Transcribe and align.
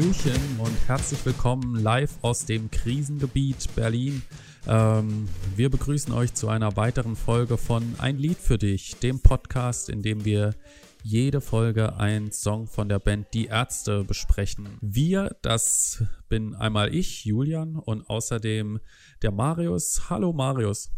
Hallöchen 0.00 0.58
und 0.58 0.88
herzlich 0.88 1.26
willkommen 1.26 1.74
live 1.74 2.12
aus 2.22 2.46
dem 2.46 2.70
Krisengebiet 2.70 3.68
Berlin. 3.76 4.22
Ähm, 4.66 5.28
wir 5.56 5.68
begrüßen 5.68 6.14
euch 6.14 6.32
zu 6.32 6.48
einer 6.48 6.74
weiteren 6.76 7.16
Folge 7.16 7.58
von 7.58 7.96
Ein 7.98 8.16
Lied 8.16 8.38
für 8.38 8.56
dich, 8.56 8.96
dem 8.96 9.20
Podcast, 9.20 9.90
in 9.90 10.00
dem 10.00 10.24
wir 10.24 10.54
jede 11.02 11.42
Folge 11.42 11.96
einen 11.96 12.32
Song 12.32 12.66
von 12.66 12.88
der 12.88 12.98
Band 12.98 13.26
Die 13.34 13.48
Ärzte 13.48 14.02
besprechen. 14.04 14.78
Wir, 14.80 15.36
das 15.42 16.02
bin 16.30 16.54
einmal 16.54 16.94
ich, 16.94 17.26
Julian, 17.26 17.76
und 17.76 18.08
außerdem 18.08 18.80
der 19.20 19.32
Marius. 19.32 20.08
Hallo 20.08 20.32
Marius. 20.32 20.92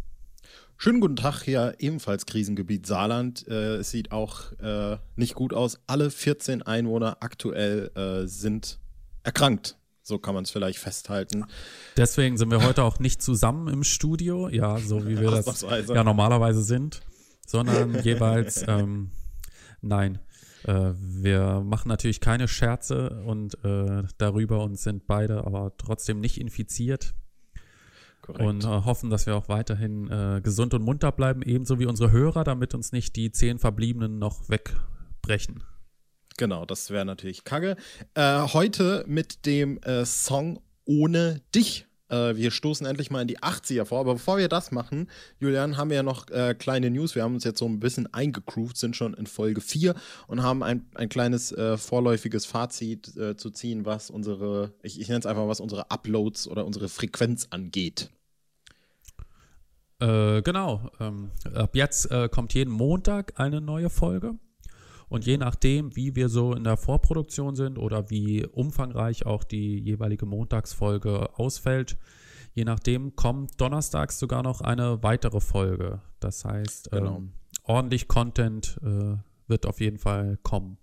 Schönen 0.77 1.01
guten 1.01 1.17
Tag 1.17 1.43
hier, 1.43 1.75
ebenfalls 1.81 2.25
Krisengebiet 2.25 2.87
Saarland. 2.87 3.49
Äh, 3.49 3.79
es 3.79 3.91
sieht 3.91 4.13
auch 4.13 4.53
äh, 4.61 4.99
nicht 5.17 5.35
gut 5.35 5.53
aus. 5.53 5.81
Alle 5.89 6.09
14 6.09 6.63
Einwohner 6.63 7.17
aktuell 7.19 7.91
äh, 7.97 8.29
sind 8.29 8.79
erkrankt. 9.23 9.77
So 10.03 10.19
kann 10.19 10.35
man 10.35 10.45
es 10.45 10.51
vielleicht 10.51 10.79
festhalten. 10.79 11.45
Deswegen 11.97 12.37
sind 12.37 12.51
wir 12.51 12.65
heute 12.65 12.83
auch 12.83 12.99
nicht 12.99 13.23
zusammen 13.23 13.69
im 13.69 13.85
Studio, 13.85 14.49
ja, 14.49 14.79
so 14.79 15.07
wie 15.07 15.21
wir 15.21 15.31
das 15.31 15.63
ja 15.63 16.03
normalerweise 16.03 16.63
sind, 16.63 17.01
sondern 17.47 18.03
jeweils, 18.03 18.65
ähm, 18.67 19.13
nein, 19.81 20.19
äh, 20.65 20.93
wir 20.97 21.63
machen 21.65 21.89
natürlich 21.89 22.21
keine 22.21 22.49
Scherze 22.49 23.23
und 23.25 23.55
äh, 23.65 24.03
darüber 24.19 24.65
und 24.65 24.77
sind 24.77 25.07
beide 25.07 25.45
aber 25.45 25.77
trotzdem 25.77 26.21
nicht 26.21 26.41
infiziert. 26.41 27.15
Korrekt. 28.23 28.45
Und 28.45 28.65
äh, 28.65 28.69
hoffen, 28.69 29.11
dass 29.11 29.27
wir 29.27 29.37
auch 29.37 29.49
weiterhin 29.49 30.11
äh, 30.11 30.41
gesund 30.43 30.75
und 30.75 30.83
munter 30.83 31.13
bleiben, 31.13 31.43
ebenso 31.43 31.79
wie 31.79 31.87
unsere 31.87 32.13
Hörer, 32.13 32.45
damit 32.45 32.75
uns 32.75 32.93
nicht 32.93 33.17
die 33.17 33.33
zehn 33.33 33.59
Verbliebenen 33.59 34.19
noch 34.19 34.49
wegbrechen. 34.49 35.65
Genau, 36.37 36.65
das 36.67 36.91
wäre 36.91 37.05
natürlich 37.05 37.45
kacke. 37.45 37.77
Äh, 38.15 38.41
heute 38.53 39.05
mit 39.07 39.47
dem 39.47 39.79
äh, 39.83 40.05
Song 40.05 40.61
Ohne 40.85 41.41
dich. 41.55 41.87
Äh, 42.09 42.37
wir 42.37 42.51
stoßen 42.51 42.87
endlich 42.87 43.11
mal 43.11 43.23
in 43.23 43.29
die 43.29 43.39
80er 43.39 43.85
vor. 43.85 44.01
Aber 44.01 44.15
bevor 44.15 44.39
wir 44.39 44.49
das 44.49 44.73
machen, 44.73 45.09
Julian, 45.41 45.77
haben 45.77 45.91
wir 45.91 45.97
ja 45.97 46.03
noch 46.03 46.29
äh, 46.31 46.55
kleine 46.55 46.91
News. 46.91 47.15
Wir 47.15 47.23
haben 47.23 47.35
uns 47.35 47.45
jetzt 47.45 47.59
so 47.59 47.67
ein 47.67 47.81
bisschen 47.81 48.13
eingegroovt, 48.13 48.77
sind 48.77 48.97
schon 48.97 49.15
in 49.15 49.27
Folge 49.27 49.61
4 49.61 49.95
und 50.27 50.43
haben 50.43 50.63
ein, 50.63 50.87
ein 50.95 51.09
kleines 51.09 51.55
vorläufiges 51.77 52.47
Fazit 52.47 53.13
zu 53.37 53.51
ziehen, 53.51 53.85
was 53.85 54.11
unsere, 54.11 54.73
ich, 54.83 55.01
ich 55.01 55.09
nenne 55.09 55.21
es 55.21 55.27
einfach, 55.27 55.47
was 55.49 55.61
unsere 55.61 55.91
Uploads 55.91 56.49
oder 56.49 56.65
unsere 56.67 56.89
Frequenz 56.89 57.49
angeht. 57.51 58.11
Äh, 60.03 60.43
genau. 60.43 60.91
Ähm, 60.99 61.31
ab 61.55 61.77
jetzt 61.77 62.11
äh, 62.11 62.29
kommt 62.29 62.55
jeden 62.55 62.73
Montag 62.73 63.39
eine 63.39 63.61
neue 63.61 63.89
Folge. 63.89 64.35
Und 65.13 65.27
je 65.27 65.37
nachdem, 65.37 65.95
wie 65.95 66.17
wir 66.17 66.31
so 66.31 66.55
in 66.55 66.65
der 66.65 66.79
Vorproduktion 66.79 67.55
sind 67.55 67.77
oder 67.77 68.09
wie 68.09 68.47
umfangreich 68.47 69.27
auch 69.27 69.45
die 69.45 69.79
jeweilige 69.79 70.25
Montagsfolge 70.25 71.39
ausfällt, 71.39 71.99
je 72.55 72.65
nachdem 72.65 73.15
kommt 73.15 73.61
donnerstags 73.61 74.19
sogar 74.19 74.43
noch 74.43 74.63
eine 74.63 75.03
weitere 75.03 75.41
Folge. 75.41 76.01
Das 76.19 76.47
heißt, 76.47 76.93
genau. 76.93 77.19
ähm, 77.19 77.33
ordentlich 77.65 78.09
Content 78.09 78.79
äh, 78.83 79.17
wird 79.49 79.67
auf 79.67 79.81
jeden 79.81 79.99
Fall 79.99 80.39
kommen. 80.43 80.79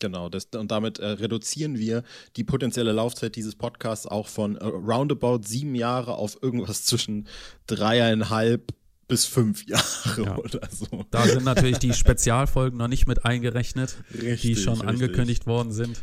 Genau, 0.00 0.28
das, 0.28 0.46
und 0.56 0.72
damit 0.72 0.98
äh, 0.98 1.06
reduzieren 1.06 1.78
wir 1.78 2.02
die 2.34 2.42
potenzielle 2.42 2.90
Laufzeit 2.90 3.36
dieses 3.36 3.54
Podcasts 3.54 4.06
auch 4.06 4.26
von 4.26 4.56
äh, 4.56 4.64
roundabout 4.64 5.42
sieben 5.44 5.76
Jahre 5.76 6.14
auf 6.14 6.42
irgendwas 6.42 6.84
zwischen 6.86 7.28
dreieinhalb 7.68 8.72
bis 9.10 9.26
fünf 9.26 9.66
Jahre 9.66 10.24
ja. 10.24 10.36
oder 10.36 10.68
so. 10.70 11.04
Da 11.10 11.26
sind 11.26 11.44
natürlich 11.44 11.78
die 11.78 11.92
Spezialfolgen 11.92 12.78
noch 12.78 12.88
nicht 12.88 13.06
mit 13.06 13.24
eingerechnet, 13.24 13.96
richtig, 14.14 14.40
die 14.40 14.56
schon 14.56 14.80
richtig. 14.80 14.88
angekündigt 14.88 15.46
worden 15.46 15.72
sind. 15.72 16.00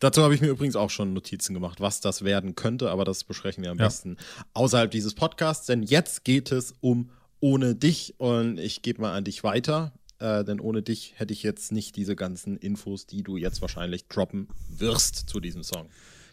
Dazu 0.00 0.22
habe 0.22 0.34
ich 0.34 0.42
mir 0.42 0.48
übrigens 0.48 0.76
auch 0.76 0.90
schon 0.90 1.14
Notizen 1.14 1.54
gemacht, 1.54 1.80
was 1.80 2.00
das 2.00 2.24
werden 2.24 2.54
könnte, 2.54 2.90
aber 2.90 3.04
das 3.04 3.24
besprechen 3.24 3.64
wir 3.64 3.70
am 3.70 3.78
ja. 3.78 3.86
besten 3.86 4.18
außerhalb 4.52 4.90
dieses 4.90 5.14
Podcasts, 5.14 5.66
denn 5.66 5.82
jetzt 5.82 6.24
geht 6.24 6.52
es 6.52 6.74
um 6.80 7.10
ohne 7.40 7.74
dich 7.74 8.14
und 8.18 8.58
ich 8.58 8.82
gebe 8.82 9.00
mal 9.00 9.14
an 9.14 9.24
dich 9.24 9.44
weiter 9.44 9.92
äh, 10.24 10.44
denn 10.44 10.60
ohne 10.60 10.82
dich 10.82 11.14
hätte 11.16 11.32
ich 11.32 11.42
jetzt 11.42 11.72
nicht 11.72 11.96
diese 11.96 12.16
ganzen 12.16 12.56
Infos, 12.56 13.06
die 13.06 13.22
du 13.22 13.36
jetzt 13.36 13.60
wahrscheinlich 13.60 14.08
droppen 14.08 14.48
wirst 14.68 15.28
zu 15.28 15.40
diesem 15.40 15.62
Song. 15.62 15.88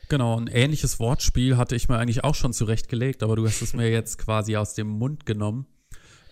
Genau, 0.08 0.40
ein 0.40 0.48
ähnliches 0.48 1.00
Wortspiel 1.00 1.58
hatte 1.58 1.76
ich 1.76 1.90
mir 1.90 1.98
eigentlich 1.98 2.24
auch 2.24 2.36
schon 2.36 2.54
zurechtgelegt, 2.54 3.24
aber 3.24 3.36
du 3.36 3.46
hast 3.46 3.62
es 3.62 3.74
mir 3.74 3.90
jetzt 3.90 4.18
quasi 4.18 4.56
aus 4.58 4.74
dem 4.76 4.88
Mund 4.88 5.26
genommen. 5.26 5.66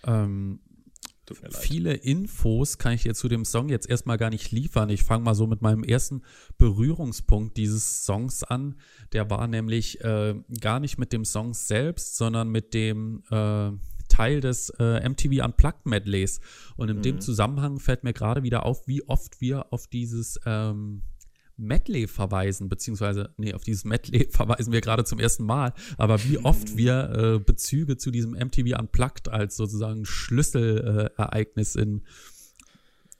Ähm, 0.04 0.60
viele 1.50 1.94
Infos 1.94 2.78
kann 2.78 2.92
ich 2.92 3.02
dir 3.02 3.14
zu 3.14 3.28
dem 3.28 3.44
Song 3.44 3.68
jetzt 3.68 3.88
erstmal 3.88 4.18
gar 4.18 4.30
nicht 4.30 4.50
liefern. 4.50 4.90
Ich 4.90 5.04
fange 5.04 5.24
mal 5.24 5.34
so 5.34 5.46
mit 5.46 5.62
meinem 5.62 5.84
ersten 5.84 6.22
Berührungspunkt 6.58 7.56
dieses 7.56 8.04
Songs 8.04 8.42
an. 8.42 8.76
Der 9.12 9.30
war 9.30 9.46
nämlich 9.46 10.00
äh, 10.02 10.34
gar 10.60 10.80
nicht 10.80 10.98
mit 10.98 11.12
dem 11.12 11.24
Song 11.24 11.54
selbst, 11.54 12.16
sondern 12.16 12.48
mit 12.48 12.74
dem 12.74 13.22
äh, 13.30 13.70
Teil 14.08 14.40
des 14.40 14.70
äh, 14.78 15.08
MTV 15.08 15.44
Unplugged 15.44 15.86
Medleys. 15.86 16.40
Und 16.76 16.90
in 16.90 16.98
mhm. 16.98 17.02
dem 17.02 17.20
Zusammenhang 17.20 17.78
fällt 17.78 18.04
mir 18.04 18.12
gerade 18.12 18.42
wieder 18.42 18.66
auf, 18.66 18.86
wie 18.86 19.06
oft 19.08 19.40
wir 19.40 19.72
auf 19.72 19.86
dieses 19.86 20.40
ähm, 20.44 21.02
Medley 21.60 22.06
verweisen, 22.06 22.68
beziehungsweise, 22.68 23.34
nee, 23.36 23.54
auf 23.54 23.62
dieses 23.62 23.84
Medley 23.84 24.28
verweisen 24.30 24.72
wir 24.72 24.80
gerade 24.80 25.04
zum 25.04 25.18
ersten 25.18 25.44
Mal, 25.44 25.72
aber 25.98 26.22
wie 26.24 26.38
oft 26.38 26.72
mhm. 26.72 26.76
wir 26.76 27.10
äh, 27.10 27.38
Bezüge 27.38 27.96
zu 27.96 28.10
diesem 28.10 28.32
MTV 28.32 28.78
Unplugged 28.78 29.28
als 29.28 29.56
sozusagen 29.56 30.04
Schlüsselereignis 30.04 31.76
äh, 31.76 31.82
in, 31.82 32.02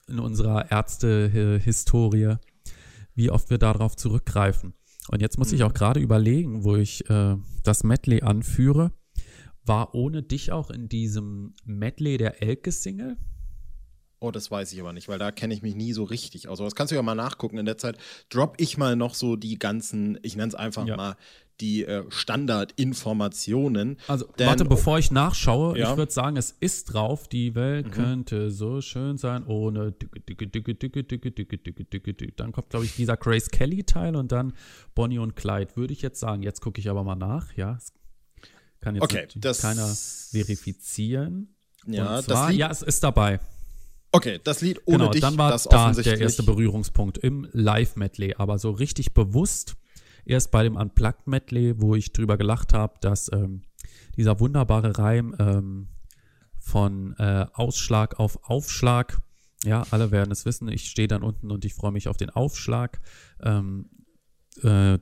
in 0.09 0.19
unserer 0.19 0.71
Ärzte-Historie, 0.71 2.37
wie 3.15 3.31
oft 3.31 3.51
wir 3.51 3.59
darauf 3.59 3.97
zurückgreifen. 3.97 4.75
Und 5.09 5.21
jetzt 5.21 5.39
muss 5.39 5.51
mhm. 5.51 5.57
ich 5.57 5.62
auch 5.65 5.75
gerade 5.75 6.01
überlegen, 6.01 6.65
wo 6.65 6.77
ich 6.77 7.09
äh, 7.11 7.37
das 7.62 7.84
Medley 7.84 8.22
anführe. 8.22 8.93
War 9.67 9.95
ohne 9.95 10.22
dich 10.22 10.53
auch 10.53 10.71
in 10.71 10.89
diesem 10.89 11.55
Medley 11.65 12.17
der 12.17 12.43
Elke-Single? 12.43 13.17
Oh, 14.23 14.31
das 14.31 14.51
weiß 14.51 14.73
ich 14.75 14.81
aber 14.81 14.93
nicht, 14.93 15.09
weil 15.09 15.19
da 15.19 15.33
kenne 15.33 15.55
ich 15.55 15.63
mich 15.63 15.75
nie 15.75 15.95
so 15.95 16.05
richtig 16.05 16.47
aus. 16.47 16.61
Aber 16.61 16.67
das 16.67 16.75
kannst 16.75 16.91
du 16.91 16.95
ja 16.95 17.03
mal 17.03 17.15
nachgucken. 17.15 17.57
In 17.57 17.65
der 17.65 17.79
Zeit 17.79 17.97
drop 18.29 18.55
ich 18.59 18.77
mal 18.77 18.95
noch 18.95 19.15
so 19.15 19.35
die 19.35 19.59
ganzen, 19.59 20.19
ich 20.23 20.37
nenne 20.37 20.49
es 20.49 20.55
einfach 20.55 20.87
ja. 20.87 20.97
mal, 20.97 21.17
die 21.61 21.85
äh, 21.85 22.05
Standardinformationen. 22.11 23.99
Also, 24.09 24.27
Denn, 24.39 24.47
warte, 24.47 24.65
bevor 24.65 24.99
ich 24.99 25.11
nachschaue, 25.11 25.79
ja. 25.79 25.91
ich 25.91 25.97
würde 25.97 26.13
sagen, 26.13 26.37
es 26.37 26.55
ist 26.61 26.93
drauf, 26.93 27.29
die 27.29 27.55
Welt 27.55 27.87
mhm. 27.87 27.91
könnte 27.91 28.51
so 28.51 28.81
schön 28.81 29.17
sein 29.19 29.45
ohne 29.47 29.95
Dann 32.37 32.53
kommt, 32.53 32.71
glaube 32.71 32.85
ich, 32.85 32.97
dieser 32.97 33.17
Grace 33.17 33.51
Kelly-Teil 33.51 34.17
und 34.17 34.33
dann 34.33 34.53
Bonnie 34.95 35.19
und 35.19 35.37
Clyde, 35.37 35.77
würde 35.77 35.93
ich 35.93 36.03
jetzt 36.03 36.21
sagen. 36.21 36.43
Jetzt 36.43 36.61
gucke 36.61 36.81
ich 36.81 36.91
aber 36.91 37.05
mal 37.05 37.17
nach, 37.17 37.53
ja. 37.55 37.79
Kann 38.81 38.95
jetzt 38.95 39.05
okay, 39.05 39.29
keiner 39.61 39.87
verifizieren. 39.87 41.55
Ja, 41.87 42.23
zwar, 42.23 42.49
das 42.49 42.57
ja, 42.57 42.71
es 42.71 42.83
ist 42.83 43.03
dabei. 43.03 43.41
Okay, 44.12 44.41
das 44.43 44.60
Lied 44.60 44.81
ohne 44.87 44.98
genau, 44.98 45.10
dich, 45.10 45.21
dann 45.21 45.38
war 45.38 45.50
das 45.50 45.65
da 45.65 45.93
der 45.93 46.19
erste 46.19 46.43
Berührungspunkt 46.43 47.19
im 47.19 47.48
Live-Medley, 47.53 48.34
aber 48.37 48.59
so 48.59 48.71
richtig 48.71 49.15
bewusst 49.15 49.76
erst 50.25 50.50
bei 50.50 50.65
dem 50.65 50.76
Unplugged-Medley, 50.76 51.81
wo 51.81 51.94
ich 51.94 52.12
drüber 52.12 52.37
gelacht 52.37 52.75
habe, 52.75 52.94
dass 53.00 53.31
ähm, 53.32 53.62
dieser 54.16 54.41
wunderbare 54.41 54.98
Reim 54.98 55.34
ähm, 55.38 55.88
von 56.59 57.15
äh, 57.19 57.47
Ausschlag 57.53 58.19
auf 58.19 58.38
Aufschlag, 58.43 59.19
ja, 59.65 59.84
alle 59.91 60.10
werden 60.10 60.32
es 60.32 60.44
wissen, 60.44 60.69
ich 60.69 60.91
stehe 60.91 61.09
dann 61.09 61.22
unten 61.22 61.50
und 61.50 61.65
ich 61.65 61.75
freue 61.75 61.92
mich 61.92 62.09
auf 62.09 62.16
den 62.16 62.31
Aufschlag, 62.31 63.00
ähm, 63.42 63.91
äh, 64.62 64.98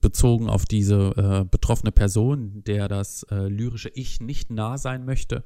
bezogen 0.00 0.48
auf 0.48 0.64
diese 0.64 1.12
äh, 1.16 1.44
betroffene 1.44 1.92
Person, 1.92 2.64
der 2.64 2.88
das 2.88 3.24
äh, 3.24 3.48
lyrische 3.48 3.90
Ich 3.90 4.20
nicht 4.20 4.50
nah 4.50 4.78
sein 4.78 5.04
möchte. 5.04 5.44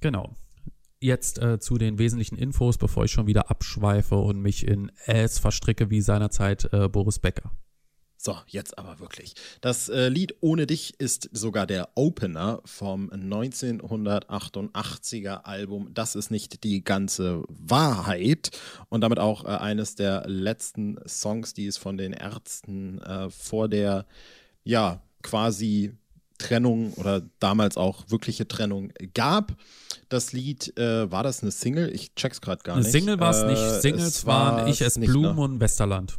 Genau. 0.00 0.36
Jetzt 0.98 1.38
äh, 1.38 1.58
zu 1.58 1.76
den 1.76 1.98
wesentlichen 1.98 2.36
Infos, 2.36 2.78
bevor 2.78 3.04
ich 3.04 3.10
schon 3.10 3.26
wieder 3.26 3.50
abschweife 3.50 4.16
und 4.16 4.40
mich 4.40 4.66
in 4.66 4.90
Es 5.04 5.38
verstricke 5.38 5.90
wie 5.90 6.00
seinerzeit 6.00 6.72
äh, 6.72 6.88
Boris 6.88 7.18
Becker. 7.18 7.52
So, 8.26 8.36
jetzt 8.48 8.76
aber 8.76 8.98
wirklich. 8.98 9.34
Das 9.60 9.88
äh, 9.88 10.08
Lied 10.08 10.34
Ohne 10.40 10.66
dich 10.66 10.98
ist 10.98 11.30
sogar 11.32 11.66
der 11.66 11.90
Opener 11.94 12.60
vom 12.64 13.08
1988er 13.10 15.44
Album 15.44 15.94
Das 15.94 16.16
ist 16.16 16.32
nicht 16.32 16.64
die 16.64 16.82
ganze 16.82 17.44
Wahrheit 17.48 18.50
und 18.88 19.02
damit 19.02 19.20
auch 19.20 19.44
äh, 19.44 19.48
eines 19.48 19.94
der 19.94 20.24
letzten 20.26 20.98
Songs, 21.06 21.54
die 21.54 21.66
es 21.66 21.76
von 21.76 21.98
den 21.98 22.14
Ärzten 22.14 23.00
äh, 23.02 23.30
vor 23.30 23.68
der, 23.68 24.06
ja, 24.64 25.04
quasi 25.22 25.92
Trennung 26.38 26.92
oder 26.94 27.22
damals 27.40 27.76
auch 27.76 28.04
wirkliche 28.08 28.46
Trennung 28.48 28.92
gab. 29.14 29.56
Das 30.08 30.32
Lied, 30.32 30.76
äh, 30.78 31.10
war 31.10 31.22
das 31.22 31.42
eine 31.42 31.50
Single? 31.50 31.92
Ich 31.92 32.14
check's 32.14 32.40
gerade 32.40 32.62
gar 32.62 32.76
nicht. 32.76 32.86
Eine 32.86 32.92
Single 32.92 33.20
war 33.20 33.30
es 33.30 33.44
nicht. 33.44 33.82
Singles 33.82 34.26
waren 34.26 34.68
Ich, 34.68 34.80
es 34.80 34.98
Blumen 34.98 35.36
ne? 35.36 35.40
und 35.42 35.60
Westerland. 35.60 36.18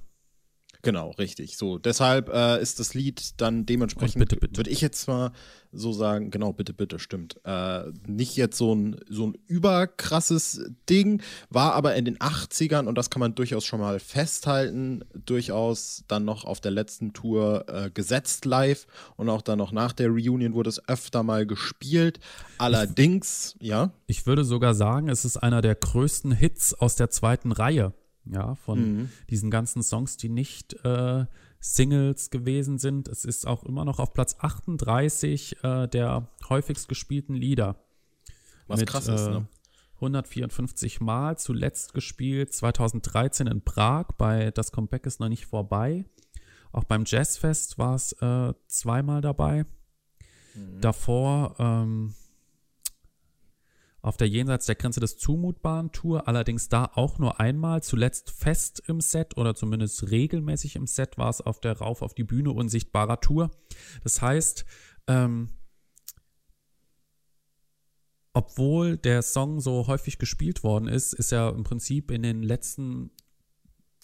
Genau, 0.87 1.09
richtig. 1.19 1.57
So, 1.57 1.79
deshalb 1.79 2.29
äh, 2.29 2.61
ist 2.61 2.79
das 2.79 2.93
Lied 2.93 3.41
dann 3.41 3.65
dementsprechend, 3.65 4.19
bitte, 4.19 4.37
bitte. 4.37 4.55
würde 4.55 4.69
ich 4.69 4.79
jetzt 4.79 5.05
mal 5.09 5.33
so 5.73 5.91
sagen, 5.91 6.31
genau, 6.31 6.53
bitte, 6.53 6.73
bitte, 6.73 6.97
stimmt. 6.97 7.41
Äh, 7.43 7.91
nicht 8.07 8.37
jetzt 8.37 8.57
so 8.57 8.73
ein, 8.73 8.95
so 9.09 9.27
ein 9.27 9.37
überkrasses 9.47 10.71
Ding, 10.89 11.21
war 11.49 11.73
aber 11.73 11.95
in 11.95 12.05
den 12.05 12.19
80ern, 12.19 12.85
und 12.85 12.97
das 12.97 13.09
kann 13.09 13.19
man 13.19 13.35
durchaus 13.35 13.65
schon 13.65 13.81
mal 13.81 13.99
festhalten, 13.99 15.03
durchaus 15.13 16.05
dann 16.07 16.23
noch 16.23 16.45
auf 16.45 16.61
der 16.61 16.71
letzten 16.71 17.11
Tour 17.11 17.65
äh, 17.67 17.91
gesetzt 17.91 18.45
live 18.45 18.87
und 19.17 19.27
auch 19.27 19.41
dann 19.41 19.57
noch 19.57 19.73
nach 19.73 19.91
der 19.91 20.07
Reunion 20.07 20.53
wurde 20.53 20.69
es 20.69 20.87
öfter 20.87 21.21
mal 21.21 21.45
gespielt. 21.45 22.21
Allerdings, 22.59 23.57
ich, 23.59 23.67
ja. 23.67 23.91
Ich 24.05 24.25
würde 24.25 24.45
sogar 24.45 24.73
sagen, 24.73 25.09
es 25.09 25.25
ist 25.25 25.35
einer 25.35 25.61
der 25.61 25.75
größten 25.75 26.31
Hits 26.31 26.73
aus 26.73 26.95
der 26.95 27.09
zweiten 27.09 27.51
Reihe 27.51 27.91
ja, 28.31 28.55
von 28.55 28.79
mhm. 28.79 29.09
diesen 29.29 29.51
ganzen 29.51 29.83
Songs, 29.83 30.17
die 30.17 30.29
nicht 30.29 30.73
äh, 30.85 31.25
Singles 31.59 32.29
gewesen 32.29 32.77
sind. 32.77 33.07
Es 33.07 33.25
ist 33.25 33.47
auch 33.47 33.63
immer 33.63 33.85
noch 33.85 33.99
auf 33.99 34.13
Platz 34.13 34.35
38 34.39 35.63
äh, 35.63 35.87
der 35.87 36.29
häufigst 36.49 36.87
gespielten 36.87 37.33
Lieder. 37.33 37.75
Was 38.67 38.79
mit, 38.79 38.89
krass 38.89 39.07
ist, 39.07 39.27
ne? 39.27 39.47
154 39.95 41.01
Mal, 41.01 41.37
zuletzt 41.37 41.93
gespielt 41.93 42.53
2013 42.53 43.47
in 43.47 43.61
Prag, 43.61 44.09
bei 44.17 44.51
Das 44.51 44.71
Comeback 44.71 45.05
ist 45.05 45.19
noch 45.19 45.29
nicht 45.29 45.45
vorbei. 45.45 46.05
Auch 46.71 46.83
beim 46.83 47.03
Jazzfest 47.05 47.77
war 47.77 47.95
es 47.95 48.11
äh, 48.21 48.53
zweimal 48.67 49.21
dabei. 49.21 49.65
Mhm. 50.53 50.81
Davor 50.81 51.55
ähm, 51.57 52.13
auf 54.07 54.17
der 54.17 54.29
Jenseits 54.29 54.65
der 54.65 54.75
Grenze 54.75 55.01
des 55.01 55.17
Zumutbaren 55.17 55.91
Tour, 55.91 56.27
allerdings 56.27 56.69
da 56.69 56.89
auch 56.95 57.19
nur 57.19 57.41
einmal, 57.41 57.83
zuletzt 57.83 58.31
fest 58.31 58.81
im 58.87 59.01
Set 59.01 59.35
oder 59.37 59.53
zumindest 59.53 60.09
regelmäßig 60.09 60.77
im 60.77 60.87
Set 60.87 61.17
war 61.17 61.29
es 61.29 61.41
auf 61.41 61.59
der 61.59 61.77
Rauf 61.77 62.01
auf 62.01 62.13
die 62.13 62.23
Bühne 62.23 62.51
unsichtbarer 62.51 63.19
Tour. 63.19 63.51
Das 64.03 64.21
heißt, 64.21 64.65
ähm, 65.07 65.49
obwohl 68.33 68.97
der 68.97 69.23
Song 69.23 69.59
so 69.59 69.87
häufig 69.87 70.19
gespielt 70.19 70.63
worden 70.63 70.87
ist, 70.87 71.13
ist 71.13 71.33
er 71.33 71.49
im 71.49 71.63
Prinzip 71.63 72.09
in 72.09 72.23
den 72.23 72.43
letzten 72.43 73.11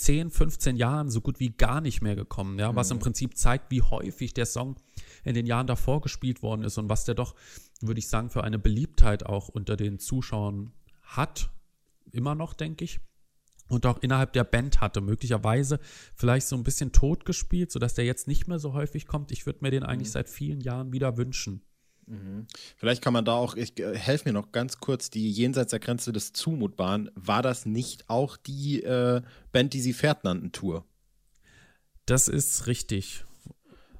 10, 0.03 0.31
15 0.31 0.75
Jahren 0.75 1.09
so 1.09 1.21
gut 1.21 1.39
wie 1.39 1.49
gar 1.49 1.79
nicht 1.79 2.01
mehr 2.01 2.15
gekommen, 2.15 2.59
ja, 2.59 2.75
was 2.75 2.91
im 2.91 2.97
mhm. 2.97 3.01
Prinzip 3.01 3.37
zeigt, 3.37 3.71
wie 3.71 3.81
häufig 3.81 4.33
der 4.33 4.45
Song 4.45 4.75
in 5.23 5.33
den 5.33 5.45
Jahren 5.45 5.67
davor 5.67 6.01
gespielt 6.01 6.43
worden 6.43 6.63
ist 6.63 6.77
und 6.77 6.89
was 6.89 7.05
der 7.05 7.15
doch, 7.15 7.35
würde 7.81 7.99
ich 7.99 8.09
sagen, 8.09 8.29
für 8.29 8.43
eine 8.43 8.59
Beliebtheit 8.59 9.25
auch 9.25 9.47
unter 9.47 9.77
den 9.77 9.99
Zuschauern 9.99 10.73
hat, 11.03 11.49
immer 12.11 12.35
noch, 12.35 12.53
denke 12.53 12.83
ich. 12.83 12.99
Und 13.69 13.85
auch 13.85 13.99
innerhalb 13.99 14.33
der 14.33 14.43
Band 14.43 14.81
hatte, 14.81 14.99
möglicherweise 14.99 15.79
vielleicht 16.15 16.47
so 16.47 16.57
ein 16.57 16.63
bisschen 16.63 16.91
tot 16.91 17.25
gespielt, 17.25 17.71
sodass 17.71 17.93
der 17.93 18.05
jetzt 18.05 18.27
nicht 18.27 18.47
mehr 18.47 18.59
so 18.59 18.73
häufig 18.73 19.07
kommt. 19.07 19.31
Ich 19.31 19.45
würde 19.45 19.59
mir 19.61 19.71
den 19.71 19.83
eigentlich 19.83 20.09
mhm. 20.09 20.13
seit 20.13 20.29
vielen 20.29 20.59
Jahren 20.59 20.91
wieder 20.91 21.17
wünschen. 21.17 21.61
Mhm. 22.07 22.47
Vielleicht 22.77 23.01
kann 23.01 23.13
man 23.13 23.25
da 23.25 23.33
auch, 23.33 23.55
ich 23.55 23.79
äh, 23.79 23.97
helfe 23.97 24.29
mir 24.29 24.33
noch 24.33 24.51
ganz 24.51 24.79
kurz, 24.79 25.09
die 25.09 25.31
Jenseits 25.31 25.71
der 25.71 25.79
Grenze 25.79 26.11
des 26.11 26.33
Zumutbaren, 26.33 27.11
war 27.15 27.41
das 27.41 27.65
nicht 27.65 28.09
auch 28.09 28.37
die 28.37 28.83
äh, 28.83 29.21
Band, 29.51 29.73
die 29.73 29.81
sie 29.81 29.93
Pferd 29.93 30.23
nannten, 30.23 30.51
Tour? 30.51 30.85
Das 32.05 32.27
ist 32.27 32.67
richtig. 32.67 33.23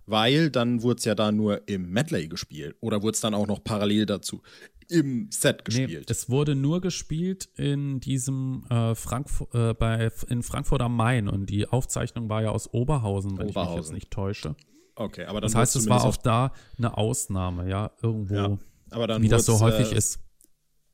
Weil 0.05 0.49
dann 0.49 0.81
wurde 0.81 0.99
es 0.99 1.05
ja 1.05 1.15
da 1.15 1.31
nur 1.31 1.67
im 1.67 1.89
Medley 1.89 2.27
gespielt. 2.27 2.75
Oder 2.81 3.01
wurde 3.01 3.15
es 3.15 3.21
dann 3.21 3.33
auch 3.33 3.47
noch 3.47 3.63
parallel 3.63 4.05
dazu 4.05 4.41
im 4.89 5.29
Set 5.31 5.63
gespielt? 5.63 5.89
Nee, 5.89 6.05
es 6.07 6.29
wurde 6.29 6.55
nur 6.55 6.81
gespielt 6.81 7.47
in 7.55 8.01
diesem 8.01 8.65
äh, 8.69 8.95
Frankfurt, 8.95 9.55
äh, 9.55 9.73
bei, 9.73 10.11
in 10.27 10.43
Frankfurt 10.43 10.81
am 10.81 10.97
Main. 10.97 11.29
Und 11.29 11.49
die 11.49 11.67
Aufzeichnung 11.67 12.27
war 12.27 12.41
ja 12.41 12.51
aus 12.51 12.73
Oberhausen, 12.73 13.37
wenn 13.37 13.47
Oberhausen. 13.47 13.71
ich 13.71 13.77
mich 13.77 13.85
jetzt 13.85 13.93
nicht 13.93 14.11
täusche. 14.11 14.55
Okay, 14.95 15.25
aber 15.25 15.41
dann 15.41 15.51
das 15.51 15.55
heißt, 15.55 15.75
es 15.75 15.89
war 15.89 16.03
auch 16.03 16.17
da 16.17 16.51
eine 16.77 16.97
Ausnahme, 16.97 17.67
ja, 17.69 17.91
irgendwo, 18.01 18.35
ja, 18.35 18.57
aber 18.91 19.07
dann 19.07 19.21
wie 19.21 19.27
das 19.27 19.45
so 19.45 19.59
häufig 19.59 19.91
äh, 19.91 19.97
ist. 19.97 20.19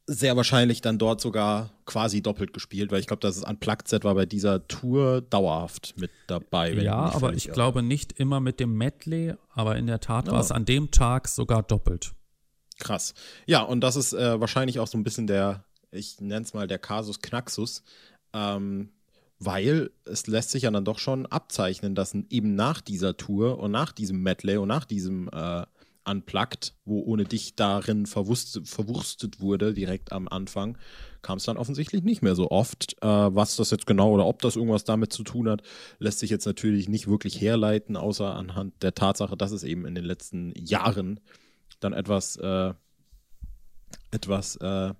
Sehr 0.07 0.35
wahrscheinlich 0.35 0.81
dann 0.81 0.97
dort 0.97 1.21
sogar 1.21 1.69
quasi 1.85 2.21
doppelt 2.21 2.53
gespielt, 2.53 2.91
weil 2.91 2.99
ich 2.99 3.07
glaube, 3.07 3.19
das 3.19 3.43
Unplugged-Set 3.43 4.03
war 4.03 4.15
bei 4.15 4.25
dieser 4.25 4.67
Tour 4.67 5.21
dauerhaft 5.21 5.93
mit 5.97 6.09
dabei. 6.27 6.71
ja, 6.73 7.09
ich 7.09 7.15
aber 7.15 7.33
ich 7.33 7.47
irre. 7.47 7.53
glaube 7.53 7.83
nicht 7.83 8.13
immer 8.13 8.39
mit 8.39 8.59
dem 8.59 8.75
Medley, 8.75 9.35
aber 9.53 9.75
in 9.75 9.85
der 9.85 9.99
Tat 9.99 10.27
oh. 10.29 10.31
war 10.31 10.39
es 10.39 10.51
an 10.51 10.65
dem 10.65 10.89
Tag 10.89 11.27
sogar 11.27 11.61
doppelt. 11.61 12.15
Krass. 12.79 13.13
Ja, 13.45 13.61
und 13.61 13.81
das 13.81 13.97
ist 13.97 14.13
äh, 14.13 14.39
wahrscheinlich 14.39 14.79
auch 14.79 14.87
so 14.87 14.97
ein 14.97 15.03
bisschen 15.03 15.27
der, 15.27 15.65
ich 15.91 16.21
nenne 16.21 16.45
es 16.45 16.53
mal 16.53 16.65
der 16.65 16.79
Kasus 16.79 17.19
Knaxus. 17.19 17.83
Ähm, 18.33 18.89
weil 19.39 19.91
es 20.05 20.27
lässt 20.27 20.51
sich 20.51 20.63
ja 20.63 20.71
dann 20.71 20.85
doch 20.85 20.99
schon 20.99 21.25
abzeichnen, 21.25 21.95
dass 21.95 22.13
eben 22.29 22.55
nach 22.55 22.81
dieser 22.81 23.15
Tour 23.17 23.59
und 23.59 23.71
nach 23.71 23.93
diesem 23.93 24.21
Medley 24.21 24.57
und 24.57 24.67
nach 24.67 24.85
diesem 24.85 25.29
äh, 25.31 25.65
Unplugged, 26.05 26.73
wo 26.85 27.01
ohne 27.01 27.23
dich 27.23 27.55
darin 27.55 28.05
verwurstet 28.05 29.39
wurde, 29.39 29.73
direkt 29.73 30.11
am 30.11 30.27
Anfang, 30.27 30.77
kam 31.21 31.37
es 31.37 31.43
dann 31.43 31.57
offensichtlich 31.57 32.03
nicht 32.03 32.21
mehr 32.21 32.35
so 32.35 32.51
oft. 32.51 32.95
Äh, 33.01 33.07
was 33.07 33.55
das 33.55 33.71
jetzt 33.71 33.85
genau 33.85 34.11
oder 34.11 34.25
ob 34.25 34.41
das 34.41 34.55
irgendwas 34.55 34.83
damit 34.83 35.13
zu 35.13 35.23
tun 35.23 35.49
hat, 35.49 35.61
lässt 35.99 36.19
sich 36.19 36.29
jetzt 36.29 36.45
natürlich 36.45 36.89
nicht 36.89 37.07
wirklich 37.07 37.39
herleiten, 37.39 37.95
außer 37.95 38.35
anhand 38.35 38.81
der 38.83 38.95
Tatsache, 38.95 39.37
dass 39.37 39.51
es 39.51 39.63
eben 39.63 39.85
in 39.85 39.95
den 39.95 40.05
letzten 40.05 40.53
Jahren 40.55 41.19
dann 41.79 41.93
etwas, 41.93 42.35
äh, 42.37 42.73
etwas, 44.11 44.57
äh, 44.57 44.93